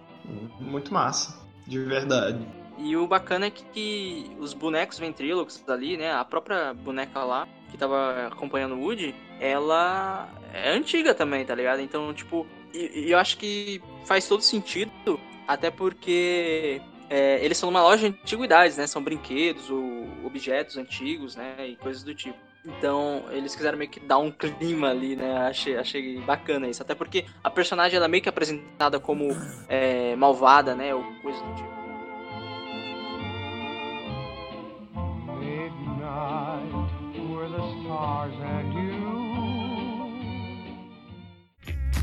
[0.59, 2.47] Muito massa, de verdade.
[2.77, 6.11] E o bacana é que, que os bonecos ventrílocos ali, né?
[6.13, 11.81] A própria boneca lá, que tava acompanhando o Woody, ela é antiga também, tá ligado?
[11.81, 18.09] Então, tipo, eu acho que faz todo sentido, até porque é, eles são uma loja
[18.09, 18.87] de antiguidades, né?
[18.87, 21.55] São brinquedos ou objetos antigos, né?
[21.67, 22.37] E coisas do tipo.
[22.65, 25.37] Então, eles quiseram meio que dar um clima ali, né?
[25.47, 26.81] Achei, achei bacana isso.
[26.81, 29.27] Até porque a personagem ela é meio que apresentada como
[29.67, 30.95] é, malvada, né?
[30.95, 31.73] Ou coisa do tipo.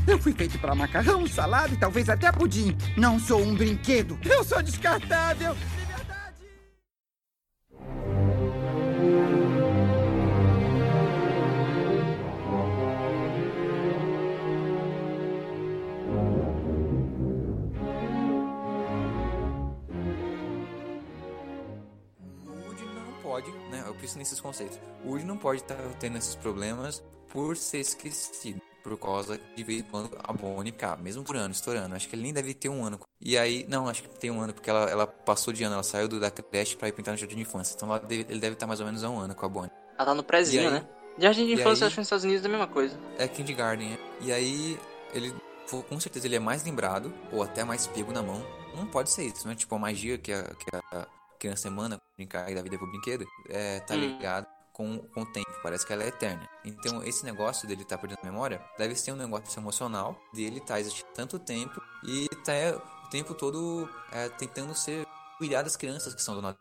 [0.07, 2.75] Eu fui feito para macarrão, salada e talvez até pudim.
[2.97, 4.19] Não sou um brinquedo.
[4.23, 5.55] Eu sou descartável.
[23.21, 23.83] pode, né?
[23.85, 24.77] Eu penso nesses conceitos.
[25.05, 28.61] Woody não pode estar tendo esses problemas por ser esquecido.
[28.83, 31.95] Por causa de vez em quando a Bonnie ficar, mesmo por ano, estourando.
[31.95, 32.99] Acho que ele nem deve ter um ano.
[33.19, 35.83] E aí, não, acho que tem um ano, porque ela, ela passou de ano, ela
[35.83, 37.75] saiu do, da creche pra ir pintar no jardim de infância.
[37.75, 39.71] Então deve, ele deve estar mais ou menos há um ano com a Bonnie.
[39.97, 40.87] Ela tá no prézinho, aí, né?
[41.19, 42.97] Jardim de infância, aí, acho que nos Estados Unidos é a mesma coisa.
[43.17, 43.99] É kindergarten, é.
[44.21, 44.79] E aí,
[45.13, 45.33] ele,
[45.69, 48.41] com certeza, ele é mais lembrado, ou até mais pego na mão.
[48.75, 49.53] Não pode ser isso, né?
[49.53, 51.07] Tipo, a magia que a, que a
[51.39, 53.99] criança emana brincar e dar vida pro brinquedo, é, tá hum.
[53.99, 54.47] ligado
[54.81, 56.49] com, com o tempo, parece que ela é eterna.
[56.65, 61.11] Então, esse negócio dele tá perdendo memória deve ser um negócio emocional dele tá existindo
[61.13, 65.05] tanto tempo e tá é, o tempo todo é, tentando ser
[65.37, 66.57] cuidar das crianças que são do lado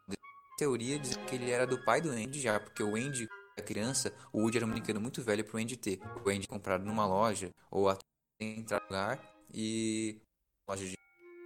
[0.58, 4.12] teoria diz que ele era do pai do Andy já, porque o Andy a criança,
[4.32, 6.00] o Woody era um brinquedo muito velho pro Andy ter.
[6.24, 8.04] O Andy comprado numa loja ou até
[8.38, 9.20] entrar lugar
[9.52, 10.20] e
[10.68, 10.96] loja de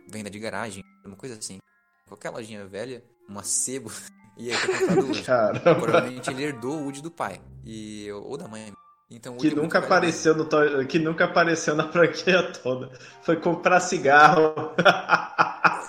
[0.08, 1.58] venda de garagem, uma coisa assim.
[2.06, 3.90] Qualquer lojinha velha, uma sebo
[4.36, 5.22] e aí foi comprado Woody.
[5.60, 7.40] Provavelmente ele herdou o Woody do pai.
[7.64, 8.72] E, ou da mãe.
[9.10, 10.48] Então, que nunca apareceu no
[10.86, 12.90] que nunca apareceu na franquia toda.
[13.22, 14.72] Foi comprar cigarro.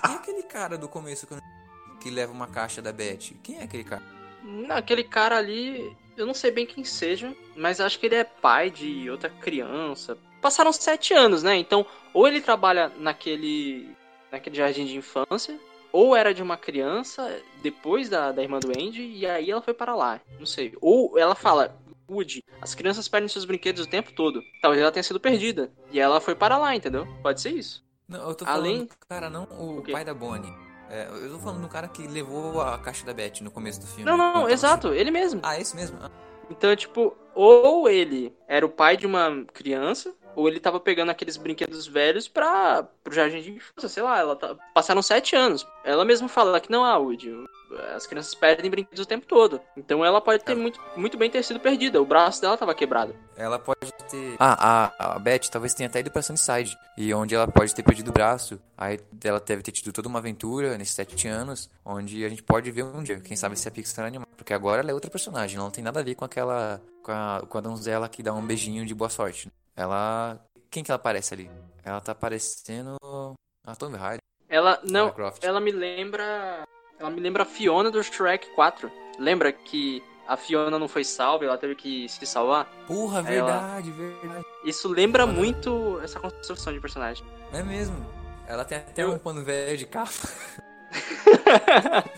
[0.08, 1.26] E aquele cara do começo
[2.00, 3.34] que leva uma caixa da Beth?
[3.42, 4.02] Quem é aquele cara?
[4.42, 8.24] Não, aquele cara ali, eu não sei bem quem seja, mas acho que ele é
[8.24, 10.16] pai de outra criança.
[10.40, 11.56] Passaram sete anos, né?
[11.56, 11.84] Então,
[12.14, 13.90] ou ele trabalha naquele,
[14.30, 15.58] naquele jardim de infância,
[15.96, 19.72] ou era de uma criança depois da, da irmã do Andy e aí ela foi
[19.72, 20.20] para lá.
[20.38, 20.74] Não sei.
[20.78, 21.74] Ou ela fala,
[22.06, 24.42] Woody, as crianças perdem seus brinquedos o tempo todo.
[24.60, 25.72] Talvez ela tenha sido perdida.
[25.90, 27.08] E ela foi para lá, entendeu?
[27.22, 27.82] Pode ser isso.
[28.06, 28.88] Não, eu tô falando, Além...
[29.08, 30.52] cara, não o, o pai da Bonnie.
[30.90, 33.86] É, eu tô falando do cara que levou a caixa da Beth no começo do
[33.86, 34.04] filme.
[34.04, 35.40] Não, não, exato, ele mesmo.
[35.42, 35.98] Ah, esse mesmo?
[36.02, 36.10] Ah.
[36.50, 41.36] Então, tipo, ou ele era o pai de uma criança, ou ele tava pegando aqueles
[41.36, 45.66] brinquedos velhos pra, pro jardim de infância, sei lá, ela tá, passaram sete anos.
[45.82, 47.32] Ela mesma fala que não, ah, Woody,
[47.94, 49.60] as crianças perdem brinquedos o tempo todo.
[49.76, 52.00] Então ela pode ter muito, muito bem ter sido perdida.
[52.00, 53.14] O braço dela tava quebrado.
[53.36, 54.36] Ela pode ter.
[54.38, 56.76] Ah, a, a Beth talvez tenha até ido pra Sunnyside.
[56.96, 58.60] E onde ela pode ter perdido o braço.
[58.76, 61.70] Aí ela deve ter tido toda uma aventura nesses sete anos.
[61.84, 63.20] Onde a gente pode ver um dia.
[63.20, 64.30] Quem sabe se a Pixar é animada.
[64.36, 65.56] Porque agora ela é outra personagem.
[65.56, 66.80] Ela não tem nada a ver com aquela.
[67.02, 69.50] Com a, com a donzela que dá um beijinho de boa sorte.
[69.76, 70.40] Ela.
[70.70, 71.50] Quem que ela aparece ali?
[71.84, 72.96] Ela tá aparecendo.
[73.66, 74.20] A Tomb Raider.
[74.48, 75.14] Ela não.
[75.42, 76.64] Ela me lembra.
[76.98, 78.90] Ela me lembra a Fiona do Shrek 4.
[79.18, 82.66] Lembra que a Fiona não foi salva, ela teve que se salvar?
[82.86, 84.18] Porra, verdade, ela...
[84.20, 84.44] verdade.
[84.64, 85.38] Isso lembra Porra.
[85.38, 87.24] muito essa construção de personagem.
[87.52, 88.04] É mesmo.
[88.46, 89.12] Ela tem até Eu...
[89.12, 90.10] um pano velho de capa.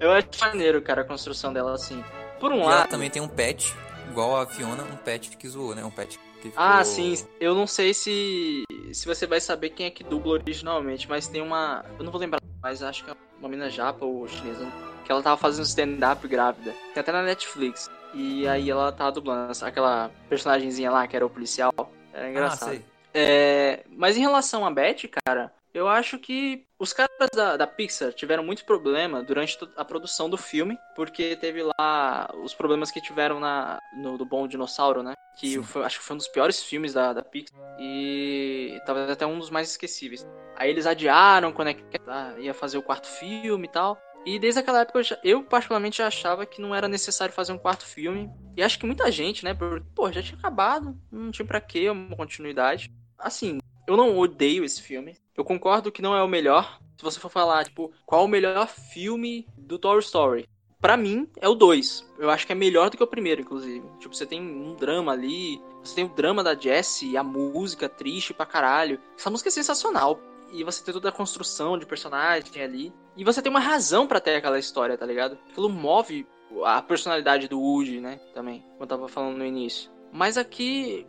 [0.00, 2.02] Eu acho maneiro, cara, a construção dela assim.
[2.40, 2.72] Por um e lado.
[2.72, 3.74] Ela também tem um pet,
[4.12, 5.84] igual a Fiona, um pet que zoou, né?
[5.84, 6.62] Um pet Que ficou...
[6.62, 7.14] Ah, sim.
[7.40, 11.40] Eu não sei se se você vai saber quem é que dubla originalmente, mas tem
[11.40, 11.84] uma.
[11.98, 14.66] Eu não vou lembrar, mas acho que é uma mina japa ou chinesa.
[15.04, 16.74] Que ela tava fazendo stand-up grávida.
[16.94, 17.90] Tem até na Netflix.
[18.14, 21.72] E aí ela tava dublando aquela personagemzinha lá que era o policial.
[22.12, 22.68] Era Ah, engraçado.
[22.68, 22.84] sei.
[23.14, 28.12] É, mas em relação a Beth, cara, eu acho que os caras da, da Pixar
[28.12, 33.38] tiveram muito problema durante a produção do filme, porque teve lá os problemas que tiveram
[33.38, 35.12] na, no do Bom Dinossauro, né?
[35.36, 39.24] Que foi- acho que foi um dos piores filmes da, da Pixar e talvez até
[39.24, 40.26] um dos mais esquecíveis.
[40.56, 43.96] Aí eles adiaram quando é que ah, ia fazer o quarto filme e tal.
[44.26, 47.52] E desde aquela época eu, já- eu particularmente já achava que não era necessário fazer
[47.52, 48.28] um quarto filme.
[48.56, 49.54] E acho que muita gente, né?
[49.54, 52.90] Porque, pô, já tinha acabado, não tinha pra quê uma continuidade.
[53.18, 53.60] Assim,
[53.92, 55.16] eu não odeio esse filme.
[55.36, 56.78] Eu concordo que não é o melhor.
[56.96, 60.48] Se você for falar, tipo, qual o melhor filme do Toy Story?
[60.80, 62.12] Pra mim, é o 2.
[62.18, 63.86] Eu acho que é melhor do que o primeiro, inclusive.
[64.00, 65.60] Tipo, você tem um drama ali.
[65.82, 69.00] Você tem o drama da Jessie, a música triste pra caralho.
[69.16, 70.18] Essa música é sensacional.
[70.52, 72.92] E você tem toda a construção de personagem ali.
[73.16, 75.38] E você tem uma razão pra ter aquela história, tá ligado?
[75.50, 76.26] Aquilo move
[76.64, 78.20] a personalidade do Woody, né?
[78.34, 79.90] Também, como eu tava falando no início.
[80.12, 81.06] Mas aqui,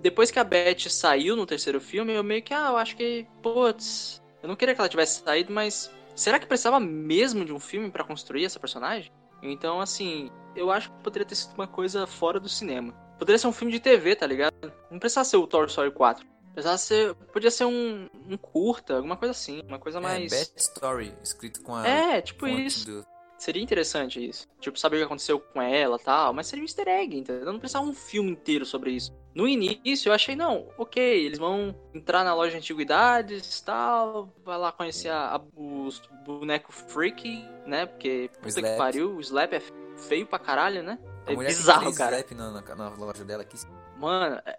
[0.00, 3.26] depois que a Beth saiu no terceiro filme, eu meio que, ah, eu acho que,
[3.42, 7.58] putz, eu não queria que ela tivesse saído, mas será que precisava mesmo de um
[7.60, 9.12] filme pra construir essa personagem?
[9.42, 12.92] Então, assim, eu acho que poderia ter sido uma coisa fora do cinema.
[13.18, 14.54] Poderia ser um filme de TV, tá ligado?
[14.90, 16.26] Não precisava ser o Toy Story 4.
[16.52, 17.14] Precisava ser.
[17.32, 19.60] Podia ser um, um curta, alguma coisa assim.
[19.66, 20.32] Uma coisa mais.
[20.32, 22.86] É, Bad Story, escrito com a É, tipo isso.
[22.86, 23.13] do-
[23.44, 24.48] Seria interessante isso.
[24.58, 26.32] Tipo, saber o que aconteceu com ela e tal.
[26.32, 27.44] Mas seria um easter egg, entendeu?
[27.44, 29.12] Não precisava um filme inteiro sobre isso.
[29.34, 34.32] No início, eu achei, não, ok, eles vão entrar na loja de antiguidades e tal.
[34.42, 37.84] Vai lá conhecer a, a- os bonecos freak, né?
[37.84, 39.62] Porque, O puta que pariu, o Slap é
[40.08, 40.98] feio pra caralho, né?
[41.26, 42.16] A É bizarro, cara.
[42.20, 43.58] Slap na, na, na loja dela aqui.
[43.98, 44.58] Mano, é,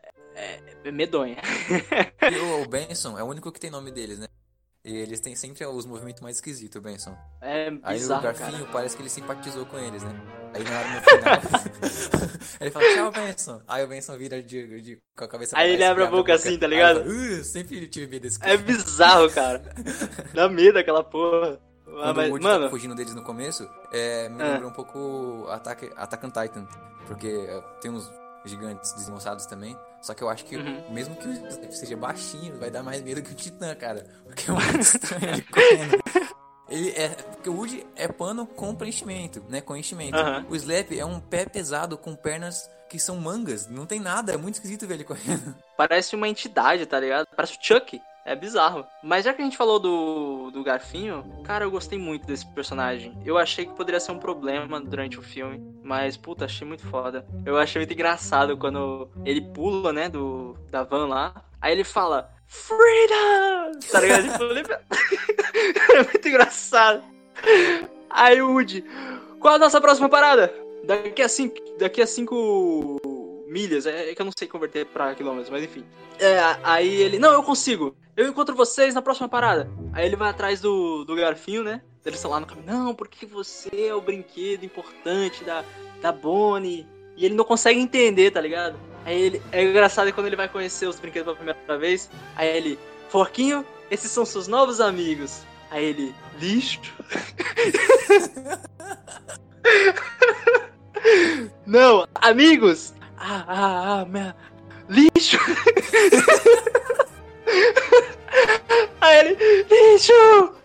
[0.84, 1.38] é, medonha.
[2.32, 4.28] E o Benson é o único que tem nome deles, né?
[4.86, 7.18] E eles têm sempre os movimentos mais esquisitos, Benson.
[7.42, 8.72] É Aí bizarro, o Garfinho cara.
[8.72, 10.14] parece que ele simpatizou com eles, né?
[10.54, 12.30] Aí na hora no final.
[12.62, 13.62] ele fala, tchau, Benson.
[13.68, 16.58] Aí o Benson vira de, de- com a cabeça Aí ele abre a boca assim,
[16.60, 17.00] tá ligado?
[17.02, 19.64] Aí ele fala, "Uh, sempre tive medo desse É bizarro, cara.
[20.36, 21.60] Dá medo aquela porra.
[21.88, 24.52] Ah, Quando mas, o Woody mano, tá fugindo deles no começo, é, me É.
[24.54, 26.68] lembrou um pouco Attack, Attack on Titan.
[27.08, 28.08] Porque é, tem uns
[28.52, 29.78] gigantes desmoçados também.
[30.02, 30.84] Só que eu acho que, Uhum.
[30.92, 34.06] mesmo que o Slap seja baixinho, vai dar mais medo que o Titã, cara.
[34.24, 36.04] Porque é muito estranho ele correndo.
[36.70, 37.10] Ele é.
[37.10, 39.62] Porque o Woody é pano com preenchimento, né?
[39.62, 40.18] Com enchimento.
[40.18, 40.46] Aham.
[40.50, 43.68] O Slap é um pé pesado com pernas que são mangas.
[43.68, 45.56] Não tem nada, é muito esquisito ver ele correndo.
[45.78, 47.28] parece uma entidade, tá ligado?
[47.36, 48.00] Parece o Chuck.
[48.26, 48.84] É bizarro.
[49.04, 53.16] Mas já que a gente falou do, do Garfinho, cara, eu gostei muito desse personagem.
[53.24, 57.24] Eu achei que poderia ser um problema durante o filme, mas puta, achei muito foda.
[57.46, 61.46] Eu achei muito engraçado quando ele pula, né, do, da van lá.
[61.62, 63.80] Aí ele fala, Freedom!
[63.92, 64.24] Tá ligado?
[64.24, 64.74] Tipo,
[65.94, 67.04] é muito engraçado.
[68.10, 68.84] Aí o Woody,
[69.40, 70.52] qual a nossa próxima parada?
[70.84, 73.00] Daqui a cinco, daqui a cinco
[73.48, 75.84] milhas, é é que eu não sei converter pra quilômetros, mas enfim.
[76.20, 77.96] É, aí ele, não, eu consigo.
[78.16, 79.70] Eu encontro vocês na próxima parada.
[79.94, 81.82] Aí ele vai atrás do, do garfinho, né?
[82.06, 82.68] Eles estão lá no caminho.
[82.68, 85.66] Não, porque você é o brinquedo importante da,
[86.02, 86.88] da Bonnie.
[87.18, 88.78] E ele não consegue entender, tá ligado?
[89.04, 89.42] Aí ele.
[89.52, 92.10] É engraçado quando ele vai conhecer os brinquedos pela primeira vez.
[92.36, 92.80] Aí ele,
[93.10, 95.42] Forquinho, esses são seus novos amigos.
[95.70, 96.80] Aí ele, lixo.
[101.66, 102.94] não, amigos!
[103.18, 104.36] Ah, ah, ah, minha...
[104.90, 105.38] lixo!
[109.02, 109.36] Aí ele,
[109.70, 110.56] lixo!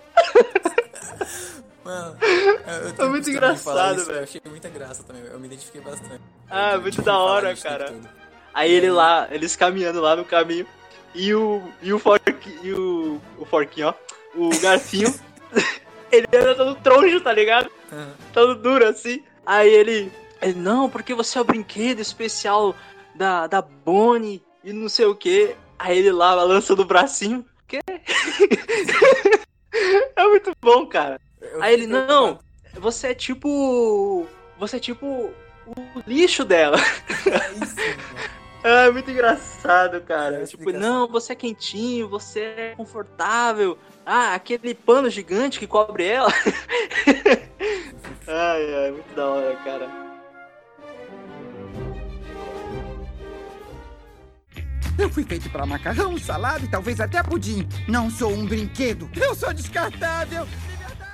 [1.84, 2.16] Mano,
[2.66, 4.18] eu, tenho muito engraçado, velho.
[4.18, 6.20] Eu achei muita graça também, eu me identifiquei bastante.
[6.48, 7.94] Ah, Eu muito tive da hora, cara.
[8.52, 10.66] Aí ele lá, eles caminhando lá no caminho.
[11.14, 11.62] E o.
[11.82, 12.60] E o Forquinho.
[12.62, 13.20] E o.
[13.38, 13.94] O Forquinho, ó.
[14.34, 15.12] O Garfinho.
[16.10, 17.70] ele anda todo troncho, tá ligado?
[17.92, 18.14] Aham.
[18.32, 19.22] Todo duro assim.
[19.44, 20.12] Aí ele.
[20.42, 22.74] Ele não, porque você é o brinquedo especial
[23.14, 25.54] da, da Bonnie e não sei o que.
[25.78, 27.44] Aí ele lá lançando o bracinho.
[27.66, 27.80] Quê?
[30.16, 31.20] é muito bom, cara.
[31.60, 32.38] Aí ele, não,
[32.74, 34.26] você é tipo.
[34.58, 35.30] Você é tipo
[35.66, 35.74] o
[36.06, 36.78] lixo dela.
[36.78, 38.30] É isso, mano.
[38.62, 40.42] É muito engraçado, cara.
[40.42, 40.80] É, tipo, explicação.
[40.80, 43.78] não, você é quentinho, você é confortável.
[44.04, 46.28] Ah, aquele pano gigante que cobre ela.
[48.28, 50.09] ai, ai, muito da hora, cara.
[54.98, 57.66] Eu fui feito pra macarrão, salada e talvez até pudim.
[57.88, 59.10] Não sou um brinquedo.
[59.16, 60.46] Eu sou descartável.
[60.46, 61.10] De verdade.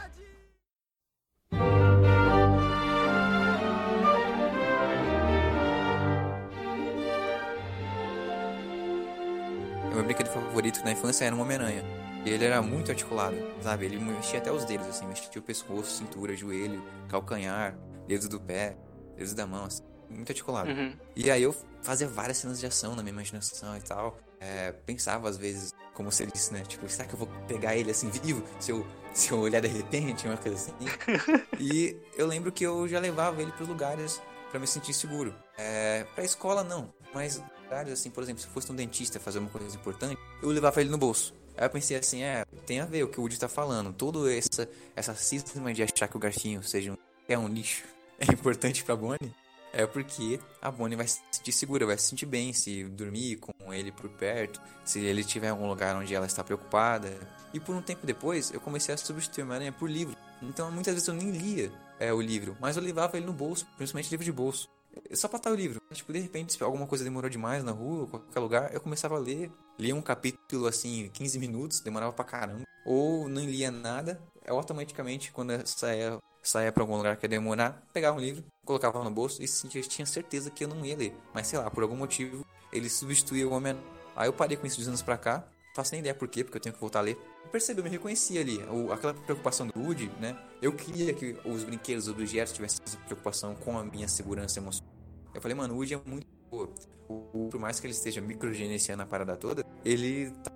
[10.06, 11.82] brinquedo favorito na infância era um Homem-Aranha.
[12.24, 13.86] Ele era muito articulado, sabe?
[13.86, 18.76] Ele mexia até os dedos, assim, mexia o pescoço, cintura, joelho, calcanhar, dedos do pé,
[19.16, 20.70] dedos da mão, assim, muito articulado.
[20.70, 20.92] Uhum.
[21.14, 24.18] E aí eu fazia várias cenas de ação na minha imaginação e tal.
[24.40, 26.62] É, pensava às vezes, como você disse, né?
[26.66, 28.42] Tipo, será que eu vou pegar ele assim vivo?
[28.60, 30.72] Se eu, se eu olhar de repente, uma coisa assim.
[31.58, 35.34] e eu lembro que eu já levava ele pros lugares para me sentir seguro.
[35.56, 39.38] É, pra escola não, mas lugares assim, por exemplo, se eu fosse um dentista fazer
[39.38, 41.34] uma coisa importante, eu levava ele no bolso.
[41.56, 43.92] Aí eu pensei assim, é, tem a ver o que o Woody tá falando.
[43.92, 46.96] Todo essa, essa cisma de achar que o garfinho seja um,
[47.26, 47.84] é um lixo
[48.20, 49.32] é importante pra Bonnie.
[49.78, 53.74] É porque a Bonnie vai se sentir segura, vai se sentir bem se dormir com
[53.74, 57.12] ele por perto, se ele tiver algum lugar onde ela está preocupada.
[57.52, 60.16] E por um tempo depois, eu comecei a substituir o Homem-Aranha por livro.
[60.40, 61.70] Então muitas vezes eu nem lia
[62.00, 64.66] é, o livro, mas eu levava ele no bolso, principalmente livro de bolso.
[65.12, 65.78] Só pra estar o livro.
[65.92, 69.18] Tipo, de repente, se alguma coisa demorou demais na rua, qualquer lugar, eu começava a
[69.18, 69.50] ler.
[69.78, 72.62] Lia um capítulo assim, 15 minutos, demorava pra caramba.
[72.86, 74.18] Ou não lia nada,
[74.48, 76.18] automaticamente, quando eu
[76.48, 79.80] saía, pra algum lugar que ia demorar, pegava um livro, colocava no bolso e sentia,
[79.82, 81.16] tinha certeza que eu não ia ler.
[81.34, 83.76] Mas sei lá, por algum motivo, ele substituía o homem.
[84.14, 85.46] Aí eu parei com isso de anos pra cá.
[85.74, 87.18] Faço nem ideia por quê, porque eu tenho que voltar a ler.
[87.44, 88.58] Eu percebi, eu me reconheci ali.
[88.64, 90.38] O, aquela preocupação do Woody, né?
[90.62, 94.90] Eu queria que os brinquedos, os objetos tivessem essa preocupação com a minha segurança emocional.
[95.34, 96.70] Eu falei, mano, o Woody é muito boa.
[97.08, 100.50] O, por mais que ele esteja microgerenciando a parada toda, ele tá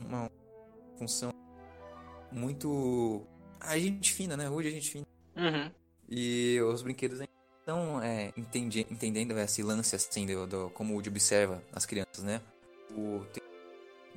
[0.00, 0.28] uma
[0.98, 1.32] função
[2.32, 3.24] muito.
[3.60, 4.50] A gente fina, né?
[4.50, 5.13] O Woody é gente fina.
[5.36, 5.70] Uhum.
[6.08, 7.20] E os brinquedos
[7.60, 12.22] estão é, entendi, entendendo esse lance assim do, do, como o Woody observa as crianças,
[12.22, 12.40] né?
[12.92, 13.24] O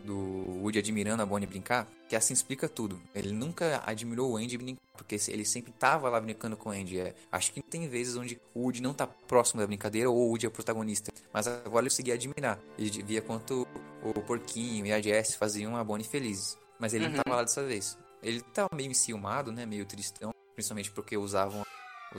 [0.03, 0.15] do
[0.61, 2.99] Woody admirando a Bonnie brincar, que assim explica tudo.
[3.15, 6.99] Ele nunca admirou o Andy brincar, porque ele sempre tava lá brincando com o Andy.
[6.99, 10.29] É, acho que tem vezes onde o Woody não tá próximo da brincadeira ou o
[10.29, 11.11] Woody é o protagonista.
[11.33, 12.59] Mas agora ele seguia admirar.
[12.77, 13.67] Ele via quanto
[14.03, 16.57] o Porquinho e a Jess faziam a Bonnie felizes.
[16.79, 17.11] Mas ele Uhum.
[17.13, 17.97] não tava lá dessa vez.
[18.21, 19.65] Ele tava meio enciumado, né?
[19.65, 20.31] Meio tristão.
[20.57, 21.61] Principalmente porque usavam.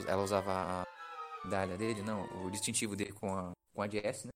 [0.07, 0.87] Ela usava a
[1.43, 4.31] medalha dele, não, o distintivo dele com a, com a Jess, né?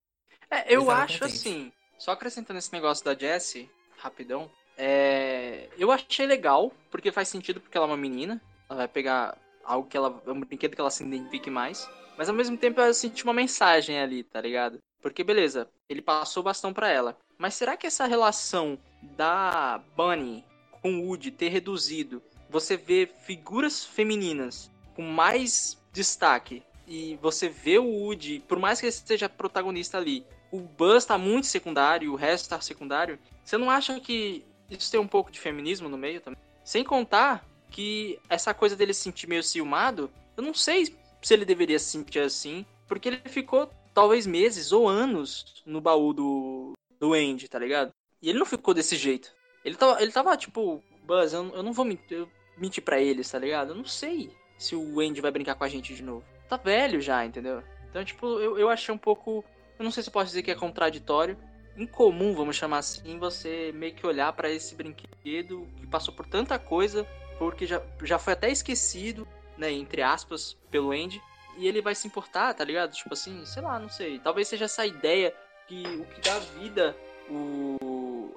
[0.52, 1.38] É, eu acho contente.
[1.38, 7.62] assim, só acrescentando esse negócio da Jessie, rapidão, é, eu achei legal, porque faz sentido
[7.62, 10.82] porque ela é uma menina, ela vai pegar algo que ela, é um brinquedo que
[10.82, 14.80] ela se identifique mais, mas ao mesmo tempo eu senti uma mensagem ali, tá ligado?
[15.02, 18.78] Porque beleza, ele passou o bastão pra ela, mas será que essa relação
[19.16, 20.44] da Bunny
[20.82, 22.22] com o Woody ter reduzido,
[22.54, 28.86] você vê figuras femininas com mais destaque e você vê o Woody, por mais que
[28.86, 33.18] ele seja protagonista ali, o Buzz tá muito secundário, o resto tá secundário.
[33.44, 36.40] Você não acha que isso tem um pouco de feminismo no meio também?
[36.64, 41.46] Sem contar que essa coisa dele se sentir meio ciumado, eu não sei se ele
[41.46, 47.14] deveria se sentir assim, porque ele ficou talvez meses ou anos no baú do, do
[47.14, 47.92] Andy, tá ligado?
[48.22, 49.34] E ele não ficou desse jeito.
[49.66, 53.30] Ele tava, ele tava tipo, Buzz, eu, eu não vou mentir, eu mentir pra eles,
[53.30, 53.70] tá ligado?
[53.70, 56.24] Eu não sei se o Andy vai brincar com a gente de novo.
[56.48, 57.64] Tá velho já, entendeu?
[57.90, 59.44] Então, tipo, eu, eu achei um pouco.
[59.78, 61.38] Eu não sei se eu posso dizer que é contraditório.
[61.76, 66.60] Incomum, vamos chamar assim, você meio que olhar pra esse brinquedo que passou por tanta
[66.60, 67.04] coisa,
[67.40, 69.28] porque já, já foi até esquecido,
[69.58, 71.20] né, entre aspas, pelo Andy.
[71.58, 72.94] E ele vai se importar, tá ligado?
[72.94, 74.20] Tipo assim, sei lá, não sei.
[74.20, 75.34] Talvez seja essa ideia
[75.68, 76.96] que o que dá vida
[77.30, 77.78] o,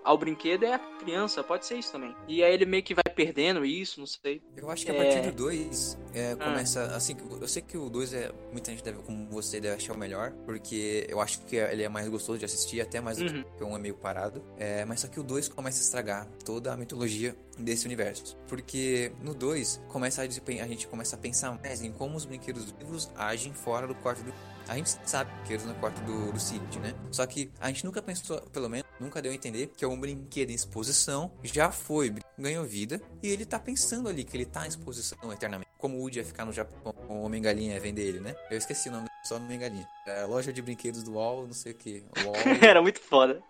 [0.06, 2.14] ao brinquedo é a criança, pode ser isso também.
[2.28, 4.40] E aí ele meio que vai perdendo isso, não sei.
[4.56, 5.02] Eu acho que a É.
[5.02, 7.16] partir do 2 é, começa assim.
[7.40, 8.32] Eu sei que o 2 é.
[8.52, 10.32] Muita gente deve, como você, deve achar o melhor.
[10.44, 13.44] Porque eu acho que ele é mais gostoso de assistir, até mais do Uhum.
[13.58, 14.42] que um é meio parado.
[14.56, 18.36] É, mas só que o 2 começa a estragar toda a mitologia desse universo.
[18.48, 22.70] Porque no 2 começa a, a gente começa a pensar mais em como os brinquedos
[22.70, 24.32] vivos agem fora do quarto do.
[24.68, 26.94] A gente sabe que eles no quarto do, do Sid, né?
[27.10, 29.98] Só que a gente nunca pensou, pelo menos, nunca deu a entender que é um
[29.98, 34.64] brinquedo em exposição, já foi, ganhou vida, e ele tá pensando ali que ele tá
[34.64, 35.70] em exposição eternamente.
[35.78, 38.34] Como o Woody ia ficar no Japão com o Homem-Galinha ia vender ele, né?
[38.50, 39.86] Eu esqueci o nome, só Homem-Galinha.
[40.06, 42.04] É, loja de brinquedos do UOL, não sei o que.
[42.62, 43.40] Era muito foda.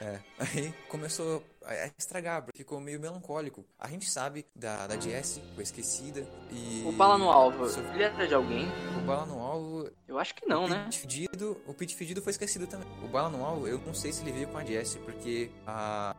[0.00, 0.20] é.
[0.38, 3.64] Aí começou a estragar, ficou meio melancólico.
[3.78, 6.84] A gente sabe da, da Jessie, foi esquecida, e...
[6.86, 8.66] O bala no alvo, So- ele era de alguém?
[8.98, 10.88] O bala no alvo Eu acho que não, o né?
[10.92, 12.88] Fedido, o Pete Fedido foi esquecido também.
[13.04, 16.14] O Bala no Alvo, eu não sei se ele veio com a Jessie, porque a,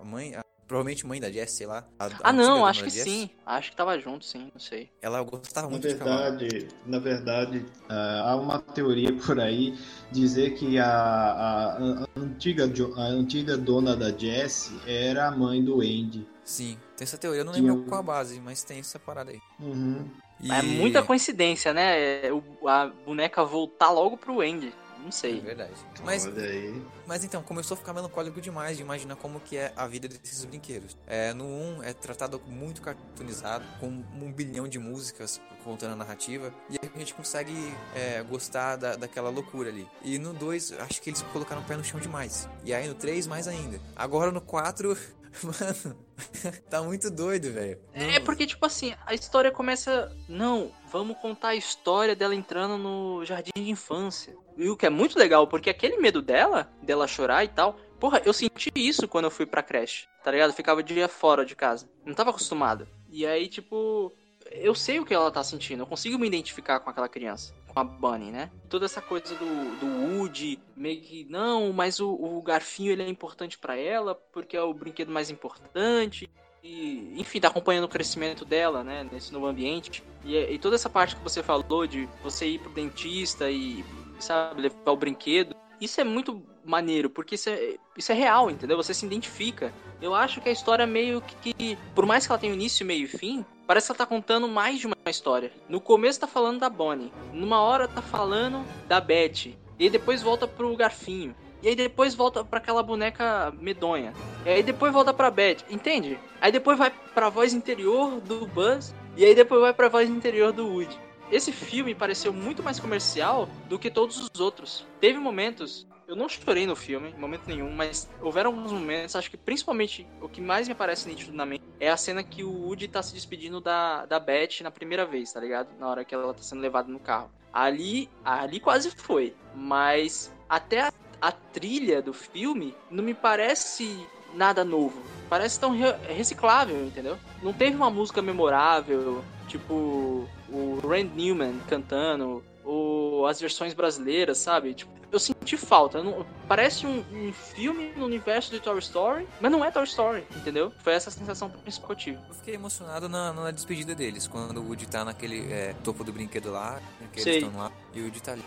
[0.00, 1.84] a mãe, a- provavelmente mãe da Jessie, sei lá.
[1.98, 3.30] a- a Ah, antiga não, acho que Jessie, sim.
[3.46, 4.90] Acho que tava junto, sim, não sei.
[5.02, 6.38] Ela gostava Na muito de cavalo.
[6.38, 9.78] verdade, na verdade, ah, há uma teoria por aí
[10.10, 12.64] dizer que a, a- a antiga,
[12.96, 16.26] a antiga dona da Jessie era a mãe do Andy.
[16.44, 19.30] Sim, tem essa teoria, eu não lembro um- qual a base, mas tem essa parada
[19.30, 19.40] aí.
[19.60, 20.08] Uhum.
[20.40, 22.26] E- É muita coincidência, né?
[22.26, 24.74] É, o- a boneca voltar logo pro Andy.
[25.04, 25.38] Não É sei.
[25.40, 25.74] verdade.
[26.02, 26.82] Mas, Olha aí.
[27.06, 30.44] mas então, começou a ficar melancólico demais de imaginar como que é a vida desses
[30.44, 30.96] brinquedos.
[31.06, 36.52] É, no 1 é tratado muito cartoonizado, com um bilhão de músicas contando a narrativa,
[36.68, 37.52] e aí a gente consegue
[37.94, 39.86] é, gostar da, daquela loucura ali.
[40.02, 42.48] E no 2, acho que eles colocaram o pé no chão demais.
[42.64, 43.78] E aí no 3, mais ainda.
[43.94, 44.96] Agora no 4,
[45.42, 45.96] mano,
[46.70, 47.78] tá muito doido, velho.
[47.92, 50.14] É porque, tipo assim, a história começa.
[50.28, 54.36] Não, vamos contar a história dela entrando no jardim de infância.
[54.56, 57.76] E o que é muito legal, porque aquele medo dela, dela chorar e tal.
[57.98, 60.50] Porra, eu senti isso quando eu fui pra creche, tá ligado?
[60.50, 61.88] Eu ficava dia fora de casa.
[62.04, 62.86] Não tava acostumado.
[63.08, 64.12] E aí, tipo,
[64.50, 65.82] eu sei o que ela tá sentindo.
[65.82, 67.54] Eu consigo me identificar com aquela criança.
[67.68, 68.50] Com a Bunny, né?
[68.68, 73.08] Toda essa coisa do, do Woody, meio que, não, mas o, o garfinho ele é
[73.08, 76.30] importante pra ela, porque é o brinquedo mais importante.
[76.62, 80.02] E, enfim, tá acompanhando o crescimento dela, né, nesse novo ambiente.
[80.24, 83.84] E, e toda essa parte que você falou de você ir pro dentista e,
[84.18, 88.76] sabe, levar o brinquedo, isso é muito maneiro, porque isso é, isso é real, entendeu?
[88.76, 89.72] Você se identifica.
[90.00, 93.08] Eu acho que a história meio que, por mais que ela tenha início, meio e
[93.08, 95.52] fim, parece que ela tá contando mais de uma história.
[95.68, 100.46] No começo tá falando da Bonnie, numa hora tá falando da Beth, e depois volta
[100.46, 101.34] pro Garfinho.
[101.62, 104.12] E aí depois volta pra aquela boneca medonha.
[104.44, 106.18] E aí depois volta pra Beth, entende?
[106.38, 108.94] Aí depois vai pra voz interior do Buzz.
[109.16, 110.98] E aí depois vai pra voz interior do Woody.
[111.30, 114.86] Esse filme pareceu muito mais comercial do que todos os outros.
[115.00, 115.86] Teve momentos.
[116.06, 120.06] Eu não chorei no filme, em momento nenhum, mas houveram alguns momentos, acho que principalmente
[120.20, 123.58] o que mais me parece mente é a cena que o Woody tá se despedindo
[123.58, 125.68] da, da Beth na primeira vez, tá ligado?
[125.78, 127.30] Na hora que ela tá sendo levada no carro.
[127.50, 130.92] Ali, ali quase foi, mas até a
[131.24, 135.00] a trilha do filme não me parece nada novo.
[135.30, 137.16] Parece tão re reciclável, entendeu?
[137.42, 144.74] Não teve uma música memorável, tipo o Rand Newman cantando, ou as versões brasileiras, sabe?
[144.74, 146.02] Tipo, eu senti falta.
[146.02, 150.24] Não, parece um, um, filme no universo de Toy Story, mas não é Toy Story,
[150.34, 150.72] entendeu?
[150.82, 152.18] Foi essa a sensação principal que eu tive.
[152.28, 156.12] Eu fiquei emocionado na, na despedida deles, quando o Woody tá naquele é, topo do
[156.12, 156.80] brinquedo lá,
[157.12, 157.34] que Sei.
[157.34, 158.44] eles estão lá, e o Woody tá ali.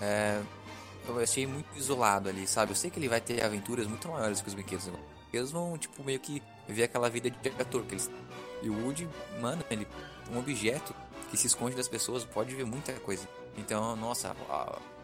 [0.00, 0.40] É,
[1.08, 2.72] eu achei muito isolado ali, sabe?
[2.72, 4.90] Eu sei que ele vai ter aventuras muito maiores que os brinquedos.
[5.32, 8.10] Eles vão, tipo, meio que ver aquela vida de ator que eles.
[8.62, 9.08] E o Woody,
[9.40, 9.86] mano, ele
[10.32, 10.94] um objeto
[11.30, 13.26] que se esconde das pessoas pode ver muita coisa.
[13.56, 14.34] Então, nossa,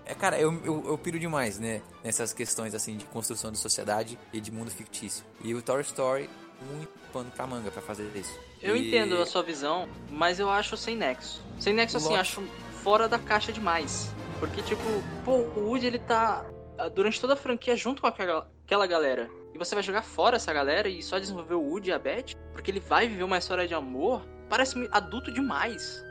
[0.04, 1.82] é cara, eu, eu, eu piro demais, né?
[2.02, 5.24] Nessas questões assim de construção de sociedade e de mundo fictício.
[5.42, 6.28] E o Toy Story,
[6.72, 8.38] muito pano pra manga pra fazer isso.
[8.62, 8.88] Eu e...
[8.88, 11.42] entendo a sua visão, mas eu acho sem nexo.
[11.58, 12.42] Sem nexo, assim, acho
[12.82, 14.10] fora da caixa demais.
[14.38, 14.82] Porque, tipo,
[15.24, 16.44] pô, o Woody ele tá
[16.94, 19.30] durante toda a franquia junto com aquela, aquela galera.
[19.54, 22.36] E você vai jogar fora essa galera e só desenvolver o Woody e a Beth?
[22.52, 24.22] Porque ele vai viver uma história de amor?
[24.48, 26.04] Parece adulto demais.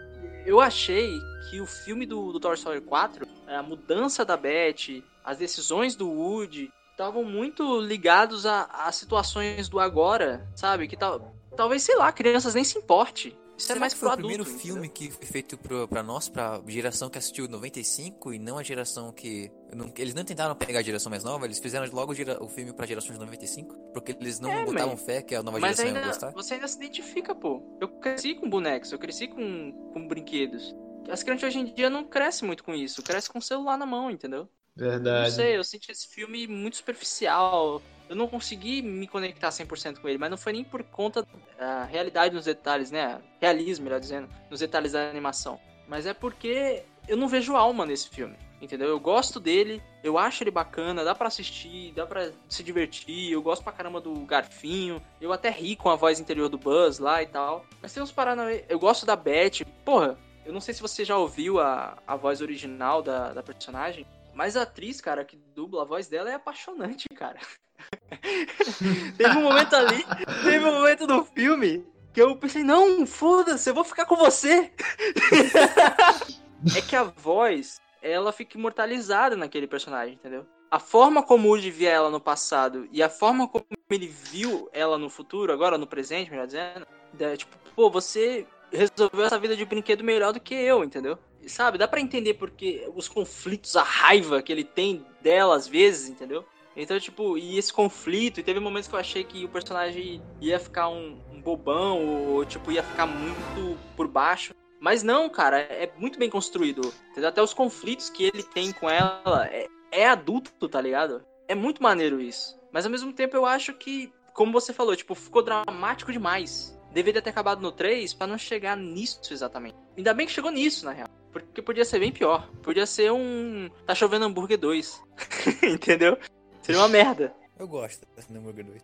[0.45, 1.19] Eu achei
[1.49, 6.07] que o filme do, do Toy Story 4, a mudança da Beth, as decisões do
[6.07, 10.87] Woody, estavam muito ligados a, a, situações do agora, sabe?
[10.87, 13.35] Que tal, talvez, sei lá, crianças nem se importe.
[13.57, 15.87] Isso Será é mais que foi pro o primeiro adulto, filme que foi feito pro,
[15.87, 19.49] pra nós, pra geração que assistiu 95 e não a geração que.
[19.73, 22.73] Não, eles não tentaram pegar a geração mais nova, eles fizeram logo gera, o filme
[22.73, 25.77] pra gerações de 95, porque eles não É, botavam mas- fé que a nova Mas
[25.77, 26.31] geração ainda, ia gostar.
[26.31, 27.61] você ainda se identifica, pô.
[27.79, 30.75] Eu cresci com bonecos, eu cresci com, com brinquedos.
[31.09, 33.85] As crianças hoje em dia não crescem muito com isso, crescem com o celular na
[33.85, 34.49] mão, entendeu?
[34.75, 35.31] Não Verdade.
[35.33, 37.81] sei, eu senti esse filme muito superficial.
[38.09, 41.25] Eu não consegui me conectar 100% com ele, mas não foi nem por conta
[41.57, 43.21] da realidade nos detalhes, né?
[43.41, 45.59] Realismo, melhor dizendo, nos detalhes da animação.
[45.87, 48.87] Mas é porque eu não vejo alma nesse filme, entendeu?
[48.87, 53.41] Eu gosto dele, eu acho ele bacana, dá pra assistir, dá pra se divertir, eu
[53.41, 57.21] gosto pra caramba do Garfinho, eu até ri com a voz interior do Buzz lá
[57.21, 57.65] e tal.
[57.81, 61.17] Mas tem uns paranauê, eu gosto da Beth, porra, eu não sei se você já
[61.17, 65.85] ouviu a, a voz original da, da personagem, mas a atriz, cara, que dubla a
[65.85, 67.39] voz dela é apaixonante, cara.
[69.17, 70.05] teve um momento ali,
[70.43, 74.71] teve um momento do filme que eu pensei, não, foda-se, eu vou ficar com você.
[76.75, 80.45] é que a voz, ela fica imortalizada naquele personagem, entendeu?
[80.71, 84.69] A forma como o Woody via ela no passado e a forma como ele viu
[84.71, 86.88] ela no futuro, agora no presente, melhor dizendo,
[87.19, 91.17] é, tipo, pô, você resolveu essa vida de brinquedo melhor do que eu, entendeu?
[91.41, 95.67] E, Sabe, dá pra entender porque os conflitos, a raiva que ele tem dela às
[95.67, 96.45] vezes, entendeu?
[96.76, 100.59] Então, tipo, e esse conflito, e teve momentos que eu achei que o personagem ia
[100.59, 104.53] ficar um, um bobão, ou, tipo, ia ficar muito por baixo.
[104.80, 106.93] Mas não, cara, é muito bem construído.
[107.11, 107.30] Entendeu?
[107.30, 111.23] Até os conflitos que ele tem com ela é, é adulto, tá ligado?
[111.47, 112.59] É muito maneiro isso.
[112.71, 116.78] Mas ao mesmo tempo eu acho que, como você falou, tipo, ficou dramático demais.
[116.91, 119.76] Deveria ter acabado no 3 pra não chegar nisso exatamente.
[119.97, 121.09] Ainda bem que chegou nisso, na real.
[121.32, 122.49] Porque podia ser bem pior.
[122.63, 123.69] Podia ser um.
[123.86, 125.03] Tá chovendo hambúrguer 2.
[125.63, 126.17] Entendeu?
[126.66, 127.32] Seria uma merda.
[127.59, 128.82] Eu gosto do hambúrguer 2.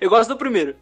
[0.00, 0.76] eu gosto do primeiro.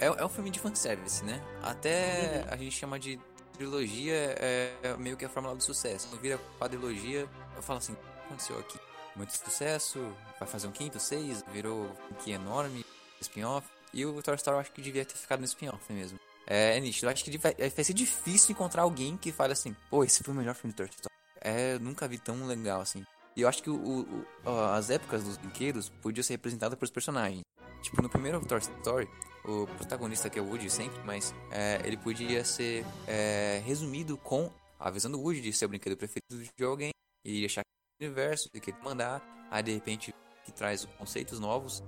[0.00, 1.38] é, é, um filme de fanservice, né?
[1.62, 3.20] Até a gente chama de
[3.52, 6.08] trilogia é, é meio que a fórmula do sucesso.
[6.08, 8.78] Quando vira quadrilogia, eu falo assim, o que aconteceu aqui?
[9.14, 10.00] Muito sucesso,
[10.40, 12.86] vai fazer um quinto, seis, virou um que enorme,
[13.20, 13.68] spin-off.
[13.92, 16.18] E o Toy Story eu acho que devia ter ficado no spin-off mesmo.
[16.46, 19.76] É, é nítido, eu acho que vai, vai ser difícil encontrar alguém que fale assim,
[19.90, 21.14] pô, esse foi o melhor filme do Toy Story.
[21.38, 23.04] É, nunca vi tão legal assim.
[23.36, 24.26] E eu acho que o, o,
[24.74, 27.42] as épocas dos brinquedos podiam ser representadas pelos personagens.
[27.82, 29.08] Tipo, no primeiro Toy Story,
[29.44, 34.50] o protagonista que é o Woody sempre, mas é, ele podia ser é, resumido com
[34.78, 36.90] a visão do Woody de ser o brinquedo preferido de alguém
[37.24, 40.14] e achar que o universo, que mandar, aí de repente
[40.44, 41.82] que traz conceitos novos,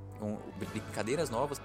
[0.73, 1.61] brincadeiras novas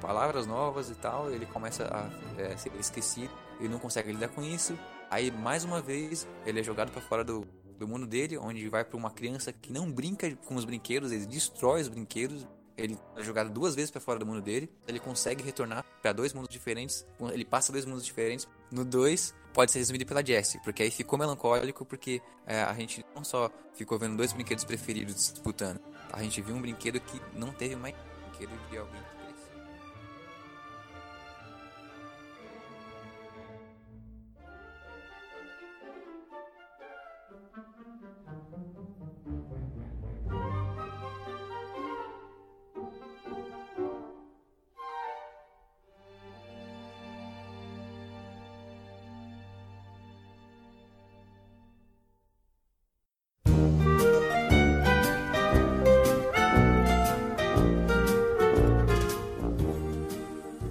[0.00, 4.42] palavras novas e tal, ele começa a é, ser esquecido, ele não consegue lidar com
[4.42, 4.78] isso,
[5.10, 7.46] aí mais uma vez ele é jogado para fora do,
[7.80, 11.24] do mundo dele, onde vai para uma criança que não brinca com os brinquedos, ele
[11.24, 15.42] destrói os brinquedos, ele é jogado duas vezes para fora do mundo dele, ele consegue
[15.42, 18.46] retornar para dois mundos diferentes, ele passa dois mundos diferentes.
[18.70, 23.04] No 2, pode ser resumido pela Jessie, porque aí ficou melancólico, porque é, a gente
[23.14, 25.80] não só ficou vendo dois brinquedos preferidos disputando,
[26.12, 27.94] a gente viu um brinquedo que não teve mais
[28.28, 29.19] brinquedo de alguém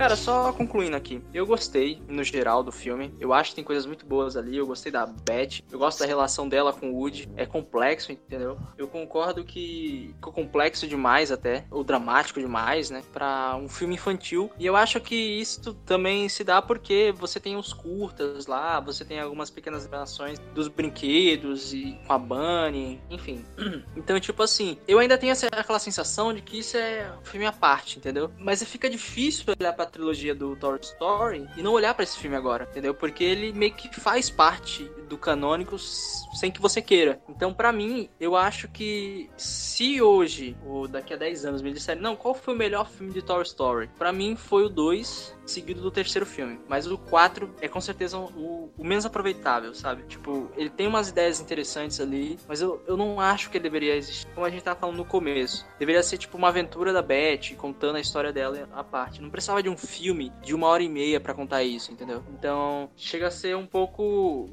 [0.10, 1.22] Cara, só concluindo aqui.
[1.32, 3.14] Eu gostei, no geral, do filme.
[3.20, 4.58] Eu acho que tem coisas muito boas ali.
[4.58, 5.62] Eu gostei da Beth.
[5.72, 7.30] Eu gosto da relação dela com o Woody.
[7.36, 8.58] É complexo, entendeu?
[8.76, 11.64] Eu concordo que ficou complexo demais até.
[11.70, 13.04] Ou dramático demais, né?
[13.14, 14.50] Pra um filme infantil.
[14.58, 18.80] E eu acho que isso também se dá porque você tem os curtas lá.
[18.80, 23.00] Você tem algumas pequenas relações dos brinquedos e com a Bunny.
[23.12, 23.46] Enfim.
[23.96, 24.78] Então, tipo assim.
[24.88, 28.32] Eu ainda tenho essa, aquela sensação de que isso é um filme à parte, entendeu?
[28.38, 32.36] Mas fica difícil olhar pra trilogia do Toy Story e não olhar para esse filme
[32.36, 32.94] agora, entendeu?
[32.94, 37.22] Porque ele meio que faz parte do canônico sem que você queira.
[37.28, 42.02] Então, para mim, eu acho que se hoje, ou daqui a 10 anos, me disserem,
[42.02, 43.90] não, qual foi o melhor filme de Toy Story?
[43.98, 46.60] Para mim, foi o 2, seguido do terceiro filme.
[46.68, 50.04] Mas o 4 é com certeza o, o, menos aproveitável, sabe?
[50.04, 53.96] Tipo, ele tem umas ideias interessantes ali, mas eu, eu não acho que ele deveria
[53.96, 54.28] existir.
[54.34, 55.66] Como a gente tava falando no começo.
[55.78, 59.22] Deveria ser tipo uma aventura da Beth, contando a história dela à parte.
[59.22, 62.24] Não precisava de um filme de uma hora e meia para contar isso, entendeu?
[62.30, 64.50] Então, chega a ser um pouco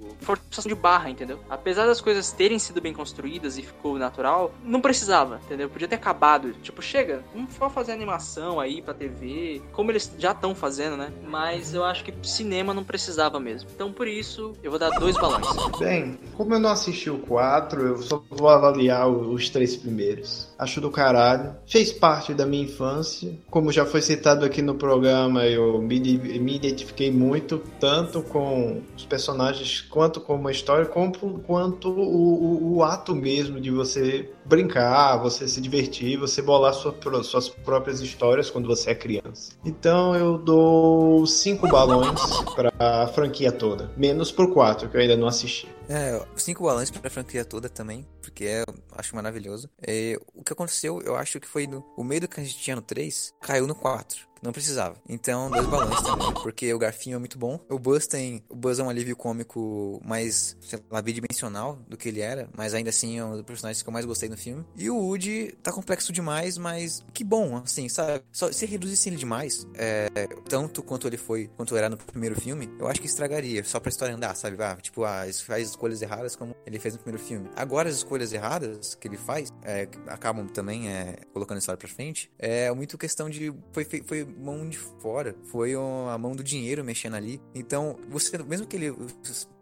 [0.51, 1.38] de barra, entendeu?
[1.51, 5.68] Apesar das coisas terem sido bem construídas e ficou natural, não precisava, entendeu?
[5.68, 6.53] Podia ter acabado.
[6.62, 11.12] Tipo, chega, vamos só fazer animação aí pra TV, como eles já estão fazendo, né?
[11.26, 13.68] Mas eu acho que cinema não precisava mesmo.
[13.74, 15.47] Então, por isso, eu vou dar dois balões.
[15.78, 20.45] Bem, como eu não assisti o 4, eu só vou avaliar os três primeiros.
[20.59, 21.54] Acho do caralho.
[21.66, 23.36] Fez parte da minha infância.
[23.50, 29.04] Como já foi citado aqui no programa, eu me, me identifiquei muito, tanto com os
[29.04, 35.16] personagens quanto com uma história, como, quanto o, o, o ato mesmo de você brincar,
[35.16, 39.53] você se divertir, você bolar sua, suas próprias histórias quando você é criança.
[39.64, 42.20] Então eu dou cinco balões
[42.55, 45.68] para a franquia toda, menos por quatro que eu ainda não assisti.
[45.88, 48.64] É, cinco balões pra franquia toda também, porque é,
[48.97, 49.68] acho maravilhoso.
[49.86, 52.76] É, o que aconteceu, eu acho que foi no o medo que a gente tinha
[52.76, 54.25] no 3, caiu no 4.
[54.43, 54.97] Não precisava.
[55.09, 57.59] Então, dois balões também, porque o Garfinho é muito bom.
[57.68, 58.43] O Buzz tem.
[58.49, 62.74] O Buzz é um alívio cômico mais, sei lá, bidimensional do que ele era, mas
[62.74, 64.64] ainda assim é um dos personagens que eu mais gostei no filme.
[64.76, 68.22] E o Woody tá complexo demais, mas que bom, assim, sabe?
[68.32, 70.09] Só se reduzisse ele demais, é,
[70.49, 73.89] tanto quanto ele foi, quanto era no primeiro filme, eu acho que estragaria, só pra
[73.89, 74.57] história andar, sabe?
[74.62, 77.49] Ah, tipo, ah, faz escolhas erradas como ele fez no primeiro filme.
[77.57, 81.89] Agora, as escolhas erradas que ele faz, é, acabam também é, colocando a história pra
[81.89, 83.53] frente, é muito questão de.
[83.72, 87.40] Foi, foi mão de fora, foi a mão do dinheiro mexendo ali.
[87.54, 88.94] Então, você, mesmo que ele,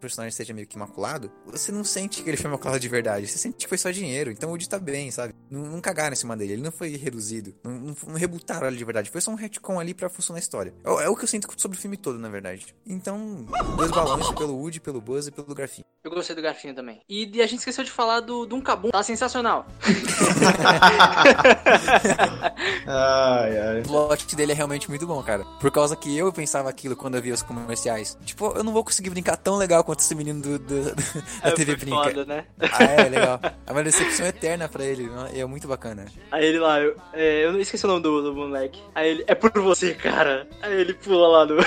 [0.04, 3.38] personagem seja meio que maculado, você não sente que ele foi maculado de verdade, você
[3.38, 4.30] sente que foi só dinheiro.
[4.30, 5.34] Então o Woody tá bem, sabe?
[5.50, 7.54] Não, não cagaram em cima dele, ele não foi reduzido.
[7.64, 9.10] Não, não, não rebutaram ele de verdade.
[9.10, 10.74] Foi só um retcon ali pra funcionar a história.
[10.84, 12.74] É, é, o que eu sinto sobre o filme todo, na verdade.
[12.86, 13.46] Então,
[13.76, 15.84] dois balões pelo Woody, pelo Buzz e pelo Garfinho.
[16.04, 17.00] Eu gostei do Garfinho também.
[17.08, 18.90] E, e a gente esqueceu de falar do, do Uncabum.
[18.90, 19.66] Tá sensacional.
[22.86, 23.80] ai, ai.
[23.80, 25.46] O plot dele é realmente muito bom, cara.
[25.58, 28.18] Por causa que eu pensava aquilo quando eu via os comerciais.
[28.22, 30.94] Tipo, eu não vou conseguir brincar tão legal quanto esse menino do, do,
[31.42, 32.02] da É, TV Brinca.
[32.04, 32.44] foda, né?
[32.60, 33.40] Ah, é, legal.
[33.66, 35.08] É uma decepção eterna pra ele.
[35.32, 36.04] E é muito bacana.
[36.30, 38.80] Aí ele lá, eu, é, eu não esqueci o nome do, do moleque.
[38.94, 40.46] Aí ele, é por você, cara.
[40.60, 41.56] Aí ele pula lá no.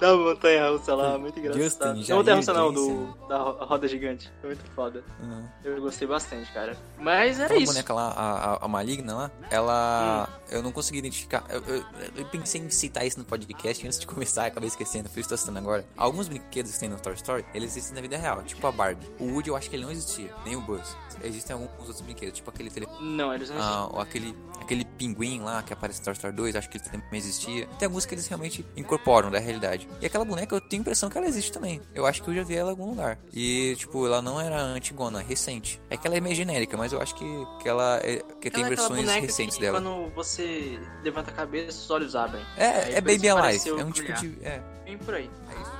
[0.00, 1.62] da montanha russa lá, muito engraçado.
[1.96, 4.30] Justin, não montanha russa não, do, da ro- roda gigante.
[4.40, 5.04] Foi muito foda.
[5.22, 5.48] Uhum.
[5.64, 6.76] Eu gostei bastante, cara.
[6.98, 7.72] Mas era Aquela isso.
[7.72, 10.28] boneca lá, a, a, a maligna lá, ela.
[10.50, 11.44] Eu não consegui identificar.
[11.48, 11.84] Eu, eu-
[12.16, 15.36] eu pensei em citar isso no podcast antes de começar, acabei esquecendo, por isso tô
[15.36, 15.84] citando agora.
[15.96, 19.06] Alguns brinquedos que tem no Toy Story, eles existem na vida real, tipo a Barbie.
[19.18, 20.96] O Woody eu acho que ele não existia, nem o Buzz.
[21.22, 22.86] Existem alguns outros brinquedos, tipo aquele tele...
[23.00, 26.56] Não, eles não ah, ou aquele, aquele pinguim lá que aparece no Toy Story 2,
[26.56, 27.66] acho que ele também existia.
[27.78, 29.88] Tem alguns que eles realmente incorporam da realidade.
[30.00, 31.80] E aquela boneca eu tenho a impressão que ela existe também.
[31.94, 33.18] Eu acho que eu já vi ela em algum lugar.
[33.32, 35.80] E, tipo, ela não era antigona, recente.
[35.88, 37.24] É que ela é meio genérica, mas eu acho que,
[37.62, 39.80] que ela é, que tem Ela é aquela versões recentes que dela.
[39.80, 42.42] Quando você levanta a cabeça, os olhos abrem.
[42.56, 43.68] Aí É, é por isso Baby Alive.
[43.68, 44.38] É um tipo de.
[44.42, 45.30] É, Bem por aí.
[45.48, 45.74] é isso.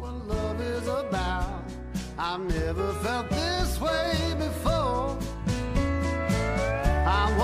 [0.00, 1.64] what love is about.
[2.18, 5.16] I've never felt this way before.
[7.10, 7.38] A.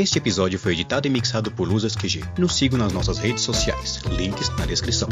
[0.00, 2.24] Este episódio foi editado e mixado por Luzas QG.
[2.38, 4.00] Nos sigam nas nossas redes sociais.
[4.16, 5.08] Links na descrição.